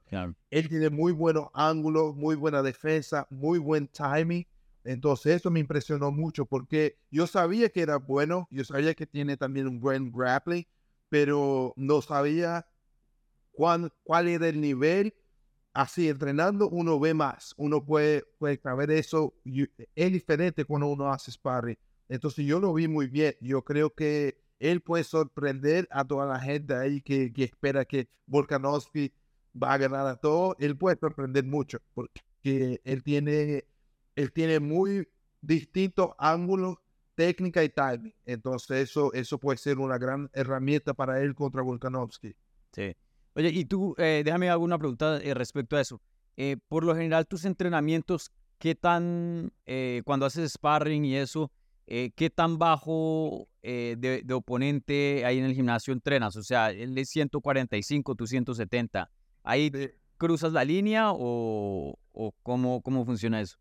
él 0.51 0.69
tiene 0.69 0.91
muy 0.91 1.13
buenos 1.13 1.49
ángulos, 1.55 2.17
muy 2.17 2.35
buena 2.35 2.63
defensa, 2.63 3.27
muy 3.31 3.59
buen 3.59 3.87
timing. 3.87 4.45
Entonces 4.85 5.37
eso 5.37 5.51
me 5.51 5.61
impresionó 5.61 6.11
mucho 6.11 6.45
porque 6.45 6.99
yo 7.13 7.29
sabía 7.29 7.69
que 7.69 7.83
era 7.83 7.97
bueno, 7.99 8.49
yo 8.51 8.65
sabía 8.65 8.95
que 8.95 9.07
tiene 9.07 9.37
también 9.37 9.69
un 9.69 9.79
buen 9.79 10.11
grappling, 10.11 10.67
pero 11.09 11.73
no 11.77 12.03
sabía 12.03 12.67
cuál, 13.53 13.93
cuál 14.03 14.29
era 14.29 14.49
el 14.49 14.61
nivel. 14.61 15.15
Así, 15.75 16.09
entrenando, 16.09 16.69
uno 16.69 17.01
ve 17.01 17.15
más, 17.15 17.55
uno 17.57 17.83
puede, 17.85 18.25
puede 18.39 18.59
saber 18.59 18.91
eso. 18.91 19.35
Es 19.95 20.13
diferente 20.13 20.65
cuando 20.65 20.89
uno 20.89 21.11
hace 21.11 21.33
sparring. 21.33 21.79
Entonces 22.09 22.45
yo 22.45 22.61
lo 22.61 22.75
vi 22.75 22.89
muy 22.89 23.07
bien. 23.07 23.35
Yo 23.41 23.63
creo 23.63 23.95
que 23.95 24.39
él 24.59 24.83
puede 24.83 25.05
sorprender 25.05 25.89
a 25.91 26.05
toda 26.05 26.27
la 26.27 26.39
gente 26.39 26.75
ahí 26.75 27.01
que, 27.01 27.33
que 27.33 27.45
espera 27.45 27.85
que 27.87 28.09
Volkanovski 28.27 29.13
va 29.61 29.73
a 29.75 29.79
ganar 29.79 30.07
a 30.07 30.17
todo. 30.17 30.57
Él 30.59 30.77
puede 30.77 30.99
sorprender 30.99 31.45
mucho 31.45 31.79
porque 31.95 32.81
él 32.85 33.03
tiene 33.03 33.65
él 34.17 34.33
tiene 34.33 34.61
muy 34.61 35.09
distintos 35.41 36.11
ángulos, 36.19 36.77
técnica 37.15 37.65
y 37.65 37.69
timing. 37.69 38.15
Entonces 38.25 38.91
eso, 38.91 39.13
eso 39.13 39.39
puede 39.39 39.59
ser 39.59 39.79
una 39.79 39.99
gran 39.99 40.31
herramienta 40.33 40.95
para 40.95 41.21
él 41.23 41.35
contra 41.35 41.63
Volkanovski. 41.63 42.35
Sí. 42.73 42.95
Oye, 43.35 43.51
y 43.51 43.65
tú, 43.65 43.95
eh, 43.99 44.23
déjame 44.25 44.51
alguna 44.51 44.79
pregunta 44.79 45.19
eh, 45.23 45.35
respecto 45.35 45.77
a 45.77 45.81
eso. 45.81 46.01
Eh, 46.37 46.57
por 46.69 46.85
lo 46.85 46.95
general, 46.95 47.27
tus 47.27 47.45
entrenamientos, 47.45 48.31
¿qué 48.59 48.75
tan, 48.75 49.53
cuando 50.05 50.27
haces 50.27 50.53
sparring 50.53 51.05
y 51.05 51.17
eso, 51.17 51.51
qué 51.87 52.33
tan 52.35 52.59
bajo 52.59 53.49
de, 53.63 54.25
oponente 54.33 55.25
hay 55.27 55.39
en 55.39 55.45
el 55.45 55.55
gimnasio 55.55 55.93
entrenas? 55.93 56.37
O 56.37 56.43
sea, 56.43 56.71
él 56.71 56.97
es 56.97 57.11
145, 57.11 58.15
tú 58.15 58.27
170. 58.27 59.11
¿Ahí 59.43 59.71
cruzas 60.17 60.53
la 60.53 60.65
línea 60.65 61.11
o, 61.13 61.99
o 62.13 62.33
cómo, 62.43 62.81
cómo 62.83 63.05
funciona 63.05 63.41
eso? 63.41 63.59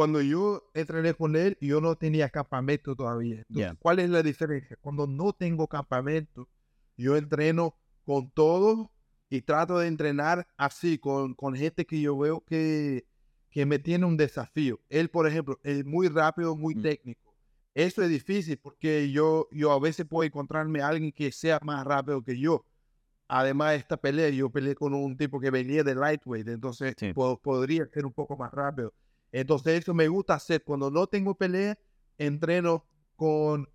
cuando 0.00 0.22
yo 0.22 0.70
entrené 0.72 1.12
con 1.12 1.36
él, 1.36 1.58
yo 1.60 1.80
no 1.82 1.94
tenía 1.94 2.30
campamento 2.30 2.96
todavía. 2.96 3.44
¿Cuál 3.80 3.98
es 3.98 4.08
la 4.08 4.22
diferencia? 4.22 4.78
Cuando 4.80 5.06
no 5.06 5.34
tengo 5.34 5.66
campamento, 5.66 6.48
yo 6.96 7.16
entreno 7.18 7.76
con 8.10 8.28
todo 8.32 8.90
y 9.28 9.42
trato 9.42 9.78
de 9.78 9.86
entrenar 9.86 10.44
así, 10.56 10.98
con, 10.98 11.32
con 11.34 11.54
gente 11.54 11.86
que 11.86 12.00
yo 12.00 12.18
veo 12.18 12.40
que, 12.40 13.06
que 13.50 13.64
me 13.66 13.78
tiene 13.78 14.04
un 14.04 14.16
desafío. 14.16 14.80
Él, 14.88 15.10
por 15.10 15.28
ejemplo, 15.28 15.60
es 15.62 15.84
muy 15.84 16.08
rápido, 16.08 16.56
muy 16.56 16.74
mm. 16.74 16.82
técnico. 16.82 17.32
Eso 17.72 18.02
es 18.02 18.08
difícil 18.08 18.58
porque 18.58 19.12
yo, 19.12 19.46
yo 19.52 19.70
a 19.70 19.78
veces 19.78 20.06
puedo 20.06 20.26
encontrarme 20.26 20.80
a 20.80 20.88
alguien 20.88 21.12
que 21.12 21.30
sea 21.30 21.60
más 21.62 21.86
rápido 21.86 22.20
que 22.24 22.36
yo. 22.36 22.66
Además 23.28 23.70
de 23.70 23.76
esta 23.76 23.96
pelea, 23.96 24.28
yo 24.30 24.50
peleé 24.50 24.74
con 24.74 24.92
un 24.92 25.16
tipo 25.16 25.38
que 25.38 25.52
venía 25.52 25.84
de 25.84 25.94
lightweight, 25.94 26.48
entonces 26.48 26.96
podría 27.14 27.86
ser 27.94 28.06
un 28.06 28.12
poco 28.12 28.36
más 28.36 28.50
rápido. 28.50 28.92
Entonces 29.30 29.82
eso 29.82 29.94
me 29.94 30.08
gusta 30.08 30.34
hacer. 30.34 30.64
Cuando 30.64 30.90
no 30.90 31.06
tengo 31.06 31.36
pelea, 31.36 31.78
entreno 32.18 32.84
con... 33.14 33.68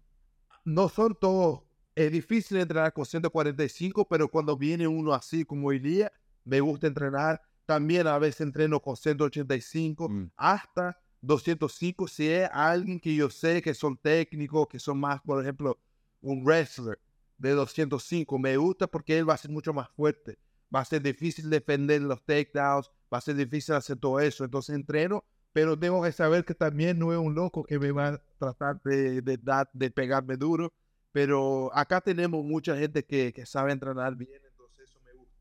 No 0.66 0.90
son 0.90 1.16
todos... 1.22 1.65
Es 1.96 2.12
difícil 2.12 2.58
entrenar 2.58 2.92
con 2.94 3.06
145, 3.06 4.08
pero 4.08 4.28
cuando 4.28 4.58
viene 4.58 4.88
uno 4.88 5.14
así 5.14 5.46
como 5.46 5.70
hoy 5.70 5.80
día, 5.80 6.12
me 6.44 6.60
gusta 6.60 6.88
entrenar. 6.88 7.42
También 7.66 8.06
a 8.06 8.20
veces 8.20 8.42
entreno 8.42 8.80
con 8.80 8.96
185 8.96 10.10
mm. 10.10 10.32
hasta 10.36 11.00
205 11.22 12.08
si 12.08 12.30
es 12.30 12.50
alguien 12.52 13.00
que 13.00 13.16
yo 13.16 13.30
sé 13.30 13.62
que 13.62 13.74
son 13.74 13.98
técnicos, 13.98 14.68
que 14.68 14.78
son 14.78 15.00
más, 15.00 15.22
por 15.22 15.42
ejemplo, 15.42 15.80
un 16.22 16.44
wrestler 16.44 17.00
de 17.38 17.52
205. 17.52 18.38
Me 18.38 18.58
gusta 18.58 18.88
porque 18.88 19.18
él 19.18 19.28
va 19.28 19.34
a 19.34 19.38
ser 19.38 19.50
mucho 19.50 19.74
más 19.74 19.90
fuerte. 19.90 20.38
Va 20.74 20.82
a 20.82 20.86
ser 20.86 21.02
difícil 21.02 21.50
defender 21.50 22.02
los 22.02 22.24
takedowns, 22.24 22.92
va 23.12 23.18
a 23.18 23.22
ser 23.22 23.36
difícil 23.36 23.74
hacer 23.74 23.98
todo 23.98 24.20
eso. 24.20 24.44
Entonces 24.44 24.76
entreno 24.76 25.24
pero 25.56 25.80
tengo 25.80 26.04
que 26.04 26.12
saber 26.12 26.44
que 26.44 26.54
también 26.54 27.00
no 27.00 27.14
es 27.14 27.18
un 27.18 27.34
loco 27.34 27.64
que 27.64 27.80
me 27.80 27.94
va 27.94 28.10
a 28.10 28.22
tratar 28.38 28.82
de, 28.84 29.22
de, 29.22 29.40
de 29.72 29.90
pegarme 29.90 30.36
duro. 30.36 30.74
Pero 31.16 31.74
acá 31.74 32.02
tenemos 32.02 32.44
mucha 32.44 32.76
gente 32.76 33.06
que, 33.06 33.32
sabe 33.46 33.72
entrenar 33.72 34.18
bien, 34.18 34.42
entonces 34.52 34.90
eso 34.90 35.00
me 35.06 35.14
gusta. 35.14 35.34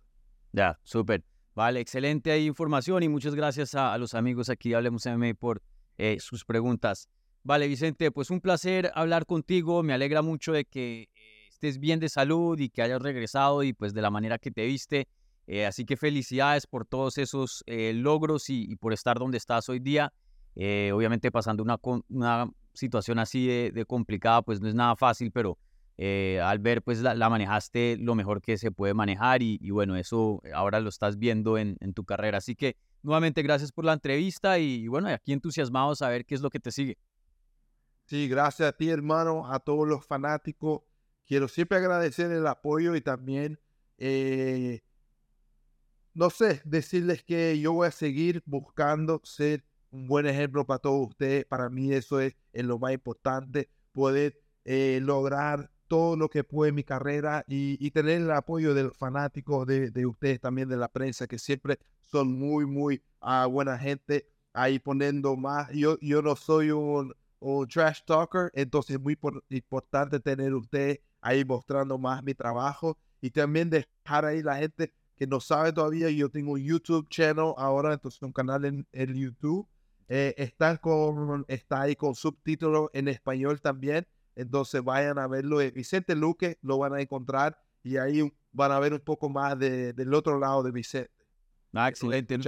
Ya, 0.53 0.79
súper. 0.85 1.25
Vale, 1.53 1.81
excelente 1.81 2.39
información 2.39 3.03
y 3.03 3.09
muchas 3.09 3.35
gracias 3.35 3.75
a, 3.75 3.99
los 3.99 4.15
amigos 4.15 4.49
aquí 4.51 4.69
de 4.69 4.77
Hablemos 4.77 5.05
MMA 5.05 5.35
por 5.35 5.63
eh, 5.99 6.19
sus 6.21 6.45
preguntas. 6.45 7.09
Vale, 7.43 7.67
Vicente, 7.67 8.13
pues 8.13 8.31
un 8.31 8.41
placer 8.41 8.93
hablar 8.95 9.27
contigo. 9.27 9.83
Me 9.83 9.93
alegra 9.93 10.23
mucho 10.23 10.53
de 10.53 10.65
que 10.65 11.11
eh, 11.13 11.49
estés 11.49 11.81
bien 11.81 11.99
de 11.99 12.09
salud 12.09 12.57
y 12.61 12.69
que 12.69 12.81
hayas 12.81 13.03
regresado 13.03 13.65
y 13.65 13.73
pues 13.73 13.93
de 13.95 14.03
la 14.03 14.11
manera 14.11 14.39
que 14.39 14.53
te 14.53 14.65
viste. 14.67 15.09
Eh, 15.49 15.67
así 15.67 15.85
que 15.85 15.97
felicidades 15.97 16.69
por 16.69 16.87
todos 16.87 17.19
esos 17.19 17.65
eh, 17.67 17.93
logros 17.95 18.49
y, 18.49 18.77
por 18.77 18.93
estar 18.93 19.19
donde 19.19 19.39
estás 19.39 19.69
hoy 19.69 19.81
día. 19.81 20.13
Obviamente 20.55 21.33
pasando 21.33 21.65
una, 21.65 21.81
una 22.11 22.49
situación 22.75 23.19
así 23.19 23.47
de, 23.47 23.85
complicada, 23.87 24.43
pues 24.43 24.61
no 24.61 24.69
es 24.69 24.75
nada 24.75 24.97
fácil, 24.97 25.31
pero 25.33 25.59
al 26.43 26.59
ver, 26.59 26.83
pues 26.83 27.01
la, 27.01 27.31
manejaste 27.31 27.97
lo 27.99 28.15
mejor 28.15 28.43
que 28.43 28.59
se 28.59 28.71
puede 28.71 28.95
manejar 28.95 29.43
y, 29.43 29.71
bueno, 29.71 29.97
eso 29.97 30.43
ahora 30.53 30.81
lo 30.81 30.89
estás 30.89 31.19
viendo 31.19 31.57
en, 31.57 31.77
tu 31.95 32.05
carrera. 32.05 32.39
Así 32.39 32.55
que 32.55 32.77
nuevamente 33.03 33.43
gracias 33.43 33.73
por 33.73 33.85
la 33.85 33.93
entrevista 33.93 34.59
y, 34.59 34.89
bueno, 34.89 35.09
aquí 35.09 35.33
entusiasmados 35.33 36.03
a 36.03 36.09
ver 36.09 36.27
qué 36.27 36.35
es 36.35 36.41
lo 36.41 36.51
que 36.51 36.61
te 36.61 36.73
sigue. 36.73 36.99
Sí, 38.07 38.29
gracias 38.29 38.69
a 38.69 38.73
ti, 38.73 38.91
hermano, 38.91 39.51
a 39.51 39.61
todos 39.61 39.89
los 39.89 40.05
fanáticos. 40.05 40.83
Quiero 41.27 41.49
siempre 41.49 41.79
agradecer 41.79 42.31
el 42.33 42.47
apoyo 42.47 42.95
y 42.97 43.01
también 43.01 43.59
no 46.15 46.31
sé, 46.31 46.63
decirles 46.65 47.25
que 47.25 47.59
yo 47.59 47.73
voy 47.73 47.89
a 47.89 47.91
seguir 47.91 48.43
buscando 48.47 49.21
ser 49.25 49.65
un 49.95 50.09
buen 50.09 50.27
ejemplo 50.27 50.67
para 50.67 50.79
todos 50.81 51.09
ustedes. 51.09 51.45
Para 51.47 51.71
mí 51.71 51.93
eso 51.93 52.21
es, 52.21 52.35
lo 52.53 52.79
más 52.79 52.93
importante, 52.93 53.71
poder 53.93 54.39
eh, 54.65 54.99
lograr 55.03 55.71
todo 55.87 56.17
lo 56.17 56.29
que 56.29 56.43
puede 56.43 56.71
en 56.71 56.75
mi 56.75 56.85
carrera 56.85 57.45
y, 57.47 57.91
tener 57.93 58.23
el 58.23 58.31
apoyo 58.33 58.75
de 58.75 58.85
los 58.85 58.97
fanáticos, 58.97 59.67
de, 59.67 60.07
ustedes 60.07 60.41
también, 60.41 60.69
de 60.69 60.77
la 60.77 60.89
prensa, 60.89 61.27
que 61.27 61.39
siempre 61.39 61.79
son 62.01 62.33
muy, 62.33 62.67
muy 62.67 63.03
uh, 63.23 63.49
buena 63.49 63.79
gente 63.79 64.27
ahí 64.53 64.79
poniendo 64.79 65.37
más. 65.37 65.71
Yo, 65.73 65.99
yo 66.01 66.23
no 66.23 66.35
soy 66.35 66.71
un, 66.73 67.15
un 67.39 67.69
trash 67.69 68.01
talker, 68.05 68.51
entonces 68.55 68.97
es 68.97 69.01
muy 69.01 69.17
importante 69.51 70.19
tener 70.19 70.55
ustedes 70.55 71.01
ahí 71.21 71.45
mostrando 71.45 71.99
más 71.99 72.23
mi 72.25 72.35
trabajo 72.35 72.99
y 73.21 73.31
también 73.31 73.71
dejar 73.71 74.25
ahí 74.25 74.43
la 74.43 74.57
gente 74.57 74.93
que 75.17 75.27
no 75.27 75.39
sabe 75.39 75.73
todavía, 75.73 76.11
yo 76.11 76.29
tengo 76.29 76.53
un 76.53 76.63
YouTube 76.63 77.09
channel 77.09 77.55
ahora, 77.57 77.93
entonces 77.93 78.21
un 78.23 78.33
canal 78.33 78.65
en 78.65 78.87
el 78.93 79.15
YouTube. 79.15 79.69
Eh, 80.09 80.35
está, 80.37 80.77
con, 80.79 81.45
está 81.49 81.83
ahí 81.83 81.97
con 81.97 82.15
subtítulos 82.15 82.91
en 82.93 83.09
español 83.09 83.61
también. 83.61 84.07
Entonces 84.37 84.83
vayan 84.83 85.19
a 85.19 85.27
verlo. 85.27 85.59
Vicente 85.59 86.15
Luque 86.15 86.59
lo 86.63 86.79
van 86.79 86.95
a 86.95 87.01
encontrar 87.01 87.59
y 87.83 87.97
ahí 87.97 88.33
van 88.53 88.73
a 88.73 88.79
ver 88.81 88.93
un 88.93 89.01
poco 89.01 89.29
más 89.29 89.59
de, 89.59 89.93
del 89.93 90.13
otro 90.15 90.39
lado 90.39 90.63
de 90.63 90.73
Vicente. 90.73 91.11
Ah, 91.73 91.89
excelente. 91.89 92.39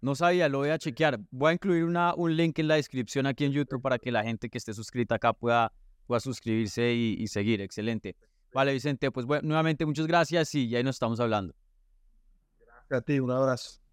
No 0.00 0.14
sabía, 0.14 0.50
lo 0.50 0.58
voy 0.58 0.68
a 0.68 0.78
chequear. 0.78 1.18
Voy 1.30 1.50
a 1.50 1.52
incluir 1.54 1.84
una, 1.84 2.14
un 2.14 2.36
link 2.36 2.58
en 2.58 2.68
la 2.68 2.74
descripción 2.74 3.26
aquí 3.26 3.44
en 3.44 3.52
YouTube 3.52 3.80
para 3.80 3.98
que 3.98 4.12
la 4.12 4.22
gente 4.22 4.50
que 4.50 4.58
esté 4.58 4.74
suscrita 4.74 5.14
acá 5.14 5.32
pueda, 5.32 5.72
pueda 6.06 6.20
suscribirse 6.20 6.92
y, 6.92 7.16
y 7.18 7.26
seguir. 7.28 7.62
Excelente. 7.62 8.14
Vale, 8.52 8.72
Vicente, 8.72 9.10
pues 9.10 9.24
bueno, 9.24 9.48
nuevamente 9.48 9.86
muchas 9.86 10.06
gracias 10.06 10.54
y 10.54 10.76
ahí 10.76 10.84
nos 10.84 10.96
estamos 10.96 11.18
hablando. 11.20 11.54
A 12.90 13.00
ti, 13.00 13.18
un 13.18 13.30
abrazo. 13.30 13.83